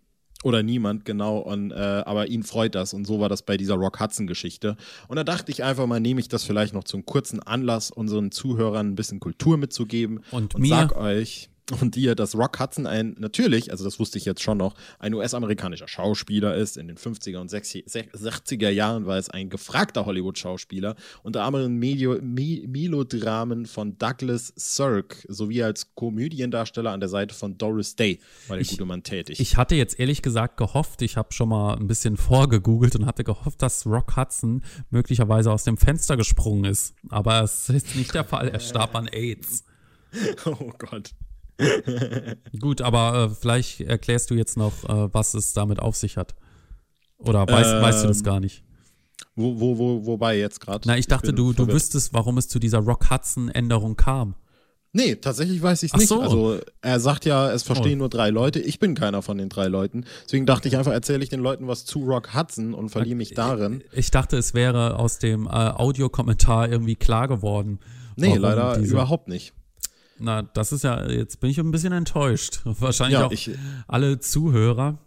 Oder 0.45 0.62
niemand, 0.62 1.07
genau. 1.07 1.38
Und, 1.38 1.71
äh, 1.71 1.75
aber 1.75 2.27
ihn 2.27 2.43
freut 2.43 2.75
das. 2.75 2.93
Und 2.93 3.07
so 3.07 3.19
war 3.19 3.31
das 3.31 3.43
bei 3.43 3.57
dieser 3.57 3.77
Rock 3.77 3.99
Hudson-Geschichte. 3.99 4.77
Und 5.09 5.17
da 5.17 5.25
dachte 5.25 5.51
ich 5.51 5.64
einfach 5.64 5.87
mal, 5.87 6.01
nehme 6.01 6.21
ich 6.21 6.29
das 6.29 6.45
vielleicht 6.45 6.75
noch 6.75 6.85
zum 6.85 7.07
kurzen 7.07 7.40
Anlass, 7.40 7.90
unseren 7.90 8.31
Zuhörern 8.31 8.88
ein 8.90 8.95
bisschen 8.95 9.21
Kultur 9.21 9.57
mitzugeben. 9.57 10.21
Und, 10.33 10.55
und 10.55 10.61
mir? 10.61 10.69
sag 10.69 10.97
euch, 10.97 11.49
und 11.81 11.94
dir, 11.94 12.14
dass 12.14 12.35
Rock 12.35 12.61
Hudson 12.61 12.87
ein, 12.87 13.16
natürlich, 13.18 13.70
also 13.70 13.85
das 13.85 13.98
wusste 13.98 14.18
ich 14.18 14.24
jetzt 14.24 14.42
schon 14.42 14.59
noch, 14.59 14.74
ein 14.98 15.14
US-amerikanischer 15.14 15.88
Schauspieler 15.88 16.55
ist. 16.55 16.77
In 16.77 16.88
den 16.88 16.96
50er 16.96 17.38
und 17.38 17.50
60er 17.50 18.68
Jahren 18.68 19.07
war 19.07 19.16
es 19.16 19.31
ein 19.31 19.48
gefragter 19.48 20.05
Hollywood-Schauspieler, 20.05 20.94
unter 21.22 21.44
anderem 21.44 21.77
Medio, 21.77 22.18
Me 22.20 22.62
Melodramen 22.66 23.66
von 23.66 23.96
Douglas 23.98 24.53
Sirk 24.57 25.24
sowie 25.29 25.62
als 25.62 25.94
Komödiendarsteller 25.94 26.92
an 26.92 27.00
der 27.00 27.09
Seite 27.09 27.35
von 27.35 27.57
Doris 27.57 27.96
Day 27.96 28.20
war 28.48 28.57
der 28.57 28.62
ich, 28.62 28.70
gute 28.70 28.85
Mann 28.85 29.03
tätig. 29.03 29.40
Ich 29.40 29.57
hatte 29.57 29.74
jetzt 29.74 29.98
ehrlich 29.98 30.22
gesagt 30.22 30.57
gehofft, 30.57 31.03
ich 31.03 31.16
habe 31.16 31.33
schon 31.33 31.48
mal 31.48 31.77
ein 31.77 31.87
bisschen 31.87 32.16
vorgegoogelt 32.16 32.94
und 32.96 33.07
hatte 33.07 33.24
gehofft, 33.24 33.62
dass 33.62 33.87
Rock 33.87 34.16
Hudson 34.16 34.62
möglicherweise 34.90 35.50
aus 35.50 35.64
dem 35.64 35.77
Fenster 35.79 36.16
gesprungen 36.16 36.64
ist. 36.64 36.94
Aber 37.09 37.42
es 37.42 37.68
ist 37.70 37.96
nicht 37.96 38.14
der 38.14 38.24
Fall, 38.24 38.48
er 38.48 38.61
starb 38.61 38.94
an 38.94 39.09
AIDS. 39.09 39.64
Oh 40.44 40.72
Gott. 40.79 41.11
Gut, 42.61 42.81
aber 42.81 43.31
äh, 43.31 43.35
vielleicht 43.35 43.81
erklärst 43.81 44.31
du 44.31 44.35
jetzt 44.35 44.57
noch, 44.57 44.85
äh, 44.85 45.12
was 45.12 45.35
es 45.35 45.53
damit 45.53 45.81
auf 45.81 45.97
sich 45.97 46.17
hat. 46.17 46.35
Oder 47.19 47.47
weißt, 47.47 47.75
ähm, 47.75 47.83
weißt 47.83 48.05
du 48.05 48.09
das 48.09 48.23
gar 48.23 48.40
nicht? 48.40 48.64
Wo, 49.37 49.59
wo, 49.59 49.79
wo, 49.79 50.07
wobei 50.07 50.38
jetzt 50.38 50.61
gerade? 50.61 50.83
Na, 50.87 50.99
ich 50.99 51.07
dachte, 51.07 51.31
ich 51.31 51.35
du, 51.35 51.53
du 51.53 51.69
wüsstest, 51.69 52.12
warum 52.12 52.38
es 52.38 52.49
zu 52.49 52.59
dieser 52.59 52.79
Rock 52.79 53.11
Hudson-Änderung 53.11 53.97
kam. 53.97 54.35
Nee, 54.97 55.17
tatsächlich 55.17 55.61
weiß 55.61 55.83
ich 55.83 55.93
es 55.93 55.99
nicht. 55.99 56.09
So. 56.09 56.21
Also 56.21 56.61
er 56.81 57.01
sagt 57.01 57.25
ja, 57.25 57.51
es 57.51 57.64
verstehen 57.64 57.95
oh. 57.95 58.03
nur 58.03 58.09
drei 58.09 58.31
Leute. 58.31 58.61
Ich 58.61 58.79
bin 58.79 58.95
keiner 58.95 59.23
von 59.23 59.38
den 59.38 59.49
drei 59.49 59.67
Leuten. 59.67 60.05
Deswegen 60.25 60.47
dachte 60.47 60.69
ich 60.69 60.77
einfach, 60.77 60.93
erzähle 60.93 61.25
ich 61.25 61.31
den 61.31 61.40
Leuten 61.40 61.67
was 61.67 61.85
zu 61.85 62.05
Rock 62.05 62.33
Hudson 62.33 62.75
und 62.75 62.90
verliere 62.90 63.17
mich 63.17 63.35
darin. 63.35 63.83
Ich 63.90 64.12
dachte, 64.12 64.37
es 64.37 64.55
wäre 64.55 64.97
aus 64.97 65.19
dem 65.19 65.47
äh, 65.47 65.51
Audiokommentar 65.51 66.71
irgendwie 66.71 66.95
klar 66.95 67.27
geworden. 67.27 67.81
Nee, 68.14 68.37
leider 68.37 68.79
überhaupt 68.79 69.27
nicht. 69.27 69.53
Na, 70.18 70.42
das 70.42 70.72
ist 70.72 70.85
ja, 70.85 71.09
jetzt 71.09 71.40
bin 71.40 71.50
ich 71.50 71.59
ein 71.59 71.70
bisschen 71.70 71.92
enttäuscht. 71.92 72.61
Wahrscheinlich 72.64 73.18
ja, 73.18 73.27
auch 73.27 73.33
ich, 73.33 73.50
alle 73.88 74.18
Zuhörer. 74.20 74.98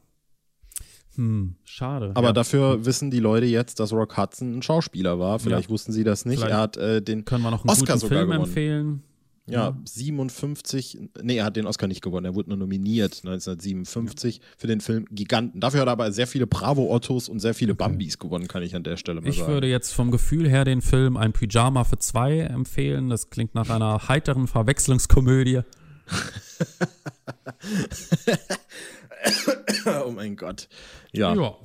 Hm, 1.15 1.55
schade. 1.63 2.11
Aber 2.13 2.27
ja. 2.27 2.33
dafür 2.33 2.85
wissen 2.85 3.09
die 3.09 3.19
Leute 3.19 3.47
jetzt, 3.47 3.79
dass 3.79 3.91
Rock 3.91 4.17
Hudson 4.17 4.57
ein 4.57 4.61
Schauspieler 4.61 5.17
war. 5.17 5.39
Vielleicht 5.39 5.67
ja. 5.67 5.69
wussten 5.71 5.91
sie 5.91 6.03
das 6.03 6.25
nicht. 6.25 6.39
Vielleicht 6.39 6.51
er 6.51 6.61
hat 6.61 6.77
äh, 6.77 7.01
den 7.01 7.25
können 7.25 7.43
wir 7.43 7.51
noch 7.51 7.63
einen 7.63 7.71
Oscar 7.71 7.95
guten 7.95 8.07
Film 8.07 8.29
gewonnen. 8.29 8.43
empfehlen. 8.43 9.03
Ja, 9.49 9.77
57, 9.85 10.99
nee, 11.21 11.37
er 11.37 11.45
hat 11.45 11.55
den 11.55 11.67
Oscar 11.67 11.87
nicht 11.87 12.01
gewonnen, 12.01 12.25
er 12.25 12.35
wurde 12.35 12.49
nur 12.49 12.57
nominiert 12.57 13.21
1957 13.23 14.37
ja. 14.37 14.41
für 14.57 14.67
den 14.67 14.81
Film 14.81 15.05
Giganten. 15.09 15.61
Dafür 15.61 15.81
hat 15.81 15.87
er 15.87 15.93
aber 15.93 16.11
sehr 16.11 16.27
viele 16.27 16.47
Bravo-Ottos 16.47 17.29
und 17.29 17.39
sehr 17.39 17.53
viele 17.53 17.71
okay. 17.71 17.85
Bambis 17.85 18.19
gewonnen, 18.19 18.49
kann 18.49 18.61
ich 18.61 18.75
an 18.75 18.83
der 18.83 18.97
Stelle 18.97 19.21
mal 19.21 19.29
ich 19.29 19.37
sagen. 19.37 19.47
Ich 19.47 19.53
würde 19.53 19.67
jetzt 19.67 19.93
vom 19.93 20.11
Gefühl 20.11 20.49
her 20.49 20.65
den 20.65 20.81
Film 20.81 21.15
Ein 21.15 21.31
Pyjama 21.31 21.85
für 21.85 21.97
zwei 21.97 22.39
empfehlen. 22.39 23.09
Das 23.09 23.29
klingt 23.29 23.55
nach 23.55 23.69
einer 23.69 24.09
heiteren 24.09 24.47
Verwechslungskomödie. 24.47 25.61
oh 30.05 30.11
mein 30.11 30.35
Gott. 30.35 30.67
Ja. 31.13 31.33
ja. 31.33 31.55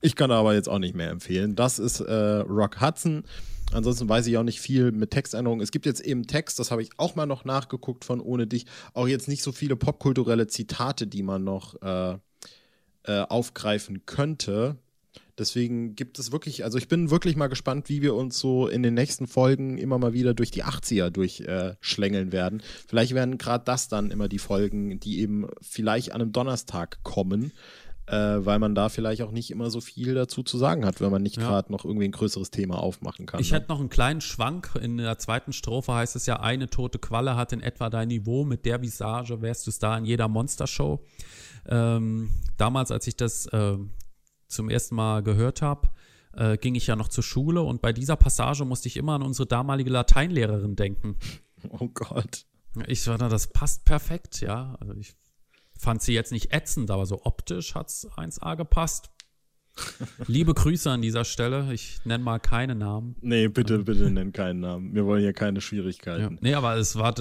Ich 0.00 0.16
kann 0.16 0.30
aber 0.30 0.54
jetzt 0.54 0.68
auch 0.68 0.78
nicht 0.78 0.94
mehr 0.94 1.10
empfehlen. 1.10 1.54
Das 1.54 1.78
ist 1.78 2.00
äh, 2.00 2.14
Rock 2.14 2.80
Hudson. 2.80 3.24
Ansonsten 3.72 4.08
weiß 4.08 4.26
ich 4.26 4.36
auch 4.36 4.42
nicht 4.42 4.60
viel 4.60 4.92
mit 4.92 5.10
Textänderungen. 5.10 5.62
Es 5.62 5.70
gibt 5.70 5.86
jetzt 5.86 6.00
eben 6.00 6.26
Text, 6.26 6.58
das 6.58 6.70
habe 6.70 6.82
ich 6.82 6.90
auch 6.96 7.14
mal 7.14 7.26
noch 7.26 7.44
nachgeguckt 7.44 8.04
von 8.04 8.20
Ohne 8.20 8.46
dich. 8.46 8.66
Auch 8.94 9.06
jetzt 9.06 9.28
nicht 9.28 9.42
so 9.42 9.52
viele 9.52 9.76
popkulturelle 9.76 10.46
Zitate, 10.46 11.06
die 11.06 11.22
man 11.22 11.44
noch 11.44 11.80
äh, 11.82 12.18
äh, 13.04 13.20
aufgreifen 13.22 14.06
könnte. 14.06 14.76
Deswegen 15.38 15.94
gibt 15.94 16.18
es 16.18 16.32
wirklich, 16.32 16.64
also 16.64 16.76
ich 16.76 16.86
bin 16.86 17.10
wirklich 17.10 17.34
mal 17.34 17.46
gespannt, 17.46 17.88
wie 17.88 18.02
wir 18.02 18.14
uns 18.14 18.38
so 18.38 18.68
in 18.68 18.82
den 18.82 18.92
nächsten 18.92 19.26
Folgen 19.26 19.78
immer 19.78 19.98
mal 19.98 20.12
wieder 20.12 20.34
durch 20.34 20.50
die 20.50 20.64
80er 20.64 21.08
durchschlängeln 21.08 22.28
äh, 22.28 22.32
werden. 22.32 22.62
Vielleicht 22.86 23.14
werden 23.14 23.38
gerade 23.38 23.64
das 23.64 23.88
dann 23.88 24.10
immer 24.10 24.28
die 24.28 24.38
Folgen, 24.38 25.00
die 25.00 25.20
eben 25.20 25.46
vielleicht 25.62 26.12
an 26.12 26.20
einem 26.20 26.32
Donnerstag 26.32 27.02
kommen 27.04 27.52
äh, 28.10 28.44
weil 28.44 28.58
man 28.58 28.74
da 28.74 28.88
vielleicht 28.88 29.22
auch 29.22 29.30
nicht 29.30 29.50
immer 29.52 29.70
so 29.70 29.80
viel 29.80 30.14
dazu 30.14 30.42
zu 30.42 30.58
sagen 30.58 30.84
hat, 30.84 31.00
wenn 31.00 31.12
man 31.12 31.22
nicht 31.22 31.36
ja. 31.36 31.46
gerade 31.46 31.70
noch 31.70 31.84
irgendwie 31.84 32.06
ein 32.06 32.12
größeres 32.12 32.50
Thema 32.50 32.82
aufmachen 32.82 33.26
kann. 33.26 33.40
Ich 33.40 33.52
ne? 33.52 33.58
hätte 33.58 33.68
noch 33.68 33.78
einen 33.78 33.88
kleinen 33.88 34.20
Schwank. 34.20 34.72
In 34.82 34.96
der 34.96 35.18
zweiten 35.18 35.52
Strophe 35.52 35.94
heißt 35.94 36.16
es 36.16 36.26
ja, 36.26 36.40
eine 36.40 36.68
tote 36.68 36.98
Qualle 36.98 37.36
hat 37.36 37.52
in 37.52 37.60
etwa 37.60 37.88
dein 37.88 38.08
Niveau. 38.08 38.44
Mit 38.44 38.64
der 38.64 38.82
Visage 38.82 39.40
wärst 39.42 39.66
du 39.66 39.70
da 39.78 39.96
in 39.96 40.04
jeder 40.04 40.26
Monstershow. 40.26 41.00
Ähm, 41.68 42.30
damals, 42.56 42.90
als 42.90 43.06
ich 43.06 43.16
das 43.16 43.46
äh, 43.46 43.76
zum 44.48 44.70
ersten 44.70 44.96
Mal 44.96 45.22
gehört 45.22 45.62
habe, 45.62 45.88
äh, 46.32 46.56
ging 46.56 46.74
ich 46.74 46.88
ja 46.88 46.96
noch 46.96 47.08
zur 47.08 47.22
Schule 47.22 47.62
und 47.62 47.80
bei 47.80 47.92
dieser 47.92 48.16
Passage 48.16 48.64
musste 48.64 48.88
ich 48.88 48.96
immer 48.96 49.14
an 49.14 49.22
unsere 49.22 49.46
damalige 49.46 49.90
Lateinlehrerin 49.90 50.76
denken. 50.76 51.16
Oh 51.78 51.88
Gott. 51.88 52.46
Ich 52.86 53.06
war 53.06 53.18
da, 53.18 53.28
das 53.28 53.48
passt 53.48 53.84
perfekt, 53.84 54.40
ja. 54.40 54.78
Also 54.80 54.94
ich 54.94 55.14
fand 55.80 56.02
sie 56.02 56.12
jetzt 56.12 56.32
nicht 56.32 56.52
ätzend, 56.52 56.90
aber 56.90 57.06
so 57.06 57.22
optisch 57.24 57.74
hat 57.74 57.88
es 57.88 58.08
1A 58.10 58.56
gepasst. 58.56 59.10
Liebe 60.26 60.52
Grüße 60.52 60.90
an 60.90 61.00
dieser 61.00 61.24
Stelle. 61.24 61.72
Ich 61.72 62.04
nenne 62.04 62.22
mal 62.22 62.38
keine 62.38 62.74
Namen. 62.74 63.16
Nee, 63.20 63.48
bitte, 63.48 63.78
bitte 63.78 64.10
nenn 64.10 64.32
keinen 64.32 64.60
Namen. 64.60 64.94
Wir 64.94 65.06
wollen 65.06 65.22
hier 65.22 65.32
keine 65.32 65.60
Schwierigkeiten. 65.60 66.34
Ja. 66.34 66.38
Nee, 66.40 66.54
aber 66.54 66.76
es 66.76 66.96
war 66.96 67.14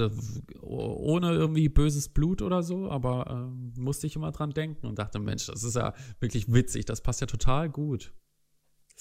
ohne 0.62 1.32
irgendwie 1.32 1.70
böses 1.70 2.10
Blut 2.10 2.42
oder 2.42 2.64
so, 2.64 2.90
aber 2.90 3.50
äh, 3.76 3.80
musste 3.80 4.08
ich 4.08 4.16
immer 4.16 4.32
dran 4.32 4.52
denken 4.52 4.88
und 4.88 5.00
dachte, 5.00 5.20
Mensch, 5.20 5.46
das 5.46 5.64
ist 5.64 5.76
ja 5.76 5.94
wirklich 6.20 6.52
witzig. 6.52 6.86
Das 6.86 7.02
passt 7.02 7.22
ja 7.22 7.28
total 7.28 7.70
gut. 7.70 8.12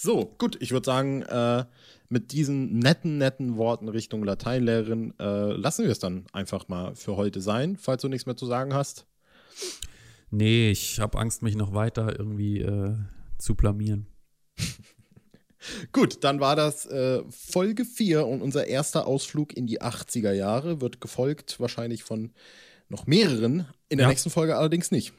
So, 0.00 0.36
gut, 0.38 0.56
ich 0.60 0.70
würde 0.70 0.84
sagen, 0.84 1.22
äh, 1.22 1.64
mit 2.08 2.30
diesen 2.30 2.78
netten, 2.78 3.18
netten 3.18 3.56
Worten 3.56 3.88
Richtung 3.88 4.22
Lateinlehrerin 4.22 5.14
äh, 5.18 5.52
lassen 5.52 5.84
wir 5.84 5.90
es 5.90 5.98
dann 5.98 6.26
einfach 6.32 6.68
mal 6.68 6.94
für 6.94 7.16
heute 7.16 7.40
sein, 7.40 7.76
falls 7.76 8.02
du 8.02 8.08
nichts 8.08 8.24
mehr 8.24 8.36
zu 8.36 8.46
sagen 8.46 8.74
hast. 8.74 9.07
Nee, 10.30 10.70
ich 10.70 11.00
habe 11.00 11.18
Angst, 11.18 11.42
mich 11.42 11.56
noch 11.56 11.72
weiter 11.72 12.18
irgendwie 12.18 12.60
äh, 12.60 12.94
zu 13.38 13.54
blamieren. 13.54 14.06
Gut, 15.92 16.22
dann 16.22 16.40
war 16.40 16.54
das 16.54 16.86
äh, 16.86 17.22
Folge 17.30 17.84
4 17.84 18.26
und 18.26 18.42
unser 18.42 18.66
erster 18.66 19.06
Ausflug 19.06 19.56
in 19.56 19.66
die 19.66 19.80
80er 19.80 20.32
Jahre 20.32 20.80
wird 20.80 21.00
gefolgt 21.00 21.58
wahrscheinlich 21.60 22.04
von 22.04 22.32
noch 22.88 23.06
mehreren. 23.06 23.66
In 23.88 23.98
der 23.98 24.06
ja. 24.06 24.08
nächsten 24.08 24.30
Folge 24.30 24.56
allerdings 24.56 24.90
nicht. 24.90 25.12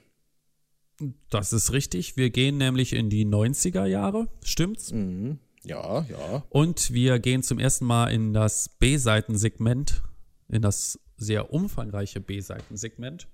Das 1.29 1.53
ist 1.53 1.71
richtig. 1.71 2.17
Wir 2.17 2.29
gehen 2.29 2.57
nämlich 2.57 2.93
in 2.93 3.09
die 3.09 3.25
90er 3.25 3.85
Jahre. 3.85 4.27
Stimmt's? 4.43 4.91
Mhm. 4.91 5.39
Ja, 5.63 6.05
ja. 6.09 6.43
Und 6.49 6.93
wir 6.93 7.19
gehen 7.19 7.43
zum 7.43 7.59
ersten 7.59 7.85
Mal 7.85 8.07
in 8.07 8.33
das 8.33 8.69
B-Seitensegment, 8.79 10.03
in 10.47 10.61
das 10.61 10.99
sehr 11.17 11.53
umfangreiche 11.53 12.21
B-Seitensegment. 12.21 13.27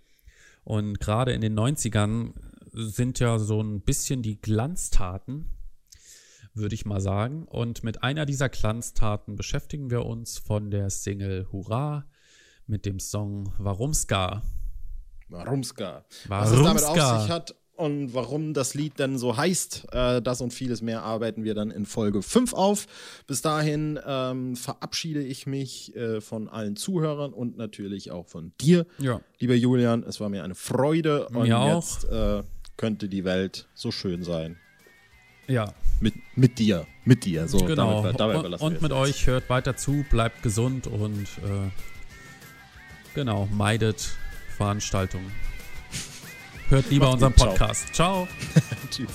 Und 0.65 0.99
gerade 0.99 1.31
in 1.31 1.41
den 1.41 1.57
90ern 1.57 2.33
sind 2.73 3.19
ja 3.19 3.37
so 3.39 3.61
ein 3.61 3.81
bisschen 3.81 4.23
die 4.23 4.41
Glanztaten, 4.41 5.51
würde 6.53 6.75
ich 6.75 6.85
mal 6.85 6.99
sagen. 6.99 7.45
Und 7.45 7.83
mit 7.83 8.03
einer 8.03 8.25
dieser 8.25 8.49
Glanztaten 8.49 9.35
beschäftigen 9.35 9.91
wir 9.91 10.05
uns 10.05 10.39
von 10.39 10.71
der 10.71 10.89
Single 10.89 11.47
Hurra 11.51 12.05
mit 12.65 12.85
dem 12.85 12.99
Song 12.99 13.53
Warumska. 13.59 14.41
Warumska. 15.29 16.03
Was 16.27 16.51
es 16.51 16.63
damit 16.63 16.83
auf 16.83 17.21
sich 17.21 17.29
hat, 17.29 17.55
und 17.75 18.13
warum 18.13 18.53
das 18.53 18.73
Lied 18.73 18.99
denn 18.99 19.17
so 19.17 19.37
heißt, 19.37 19.87
äh, 19.91 20.21
das 20.21 20.41
und 20.41 20.53
vieles 20.53 20.81
mehr 20.81 21.03
arbeiten 21.03 21.43
wir 21.43 21.53
dann 21.53 21.71
in 21.71 21.85
Folge 21.85 22.21
5 22.21 22.53
auf. 22.53 22.87
Bis 23.27 23.41
dahin 23.41 23.99
ähm, 24.05 24.55
verabschiede 24.55 25.21
ich 25.21 25.45
mich 25.45 25.95
äh, 25.95 26.21
von 26.21 26.47
allen 26.47 26.75
Zuhörern 26.75 27.33
und 27.33 27.57
natürlich 27.57 28.11
auch 28.11 28.27
von 28.27 28.53
dir, 28.61 28.85
ja. 28.99 29.21
lieber 29.39 29.55
Julian. 29.55 30.03
Es 30.03 30.19
war 30.19 30.29
mir 30.29 30.43
eine 30.43 30.55
Freude 30.55 31.27
und 31.29 31.47
mir 31.47 31.75
jetzt 31.75 32.05
äh, 32.05 32.43
könnte 32.77 33.09
die 33.09 33.23
Welt 33.23 33.67
so 33.73 33.91
schön 33.91 34.23
sein. 34.23 34.57
Ja. 35.47 35.73
Mit, 35.99 36.15
mit 36.35 36.59
dir, 36.59 36.85
mit 37.05 37.23
dir. 37.23 37.47
So, 37.47 37.59
genau. 37.59 38.01
Damit, 38.01 38.19
damit 38.19 38.45
und, 38.45 38.61
und 38.61 38.81
mit 38.81 38.91
jetzt. 38.91 38.99
euch 38.99 39.27
hört 39.27 39.49
weiter 39.49 39.77
zu, 39.77 40.05
bleibt 40.09 40.43
gesund 40.43 40.87
und 40.87 41.23
äh, 41.23 41.69
genau, 43.13 43.47
meidet 43.51 44.11
Veranstaltungen. 44.57 45.31
Hört 46.69 46.89
lieber 46.89 47.11
unseren 47.11 47.33
Podcast. 47.33 47.93
Ciao. 47.93 48.27
Ciao. 48.27 48.61
Tschüss. 48.91 49.09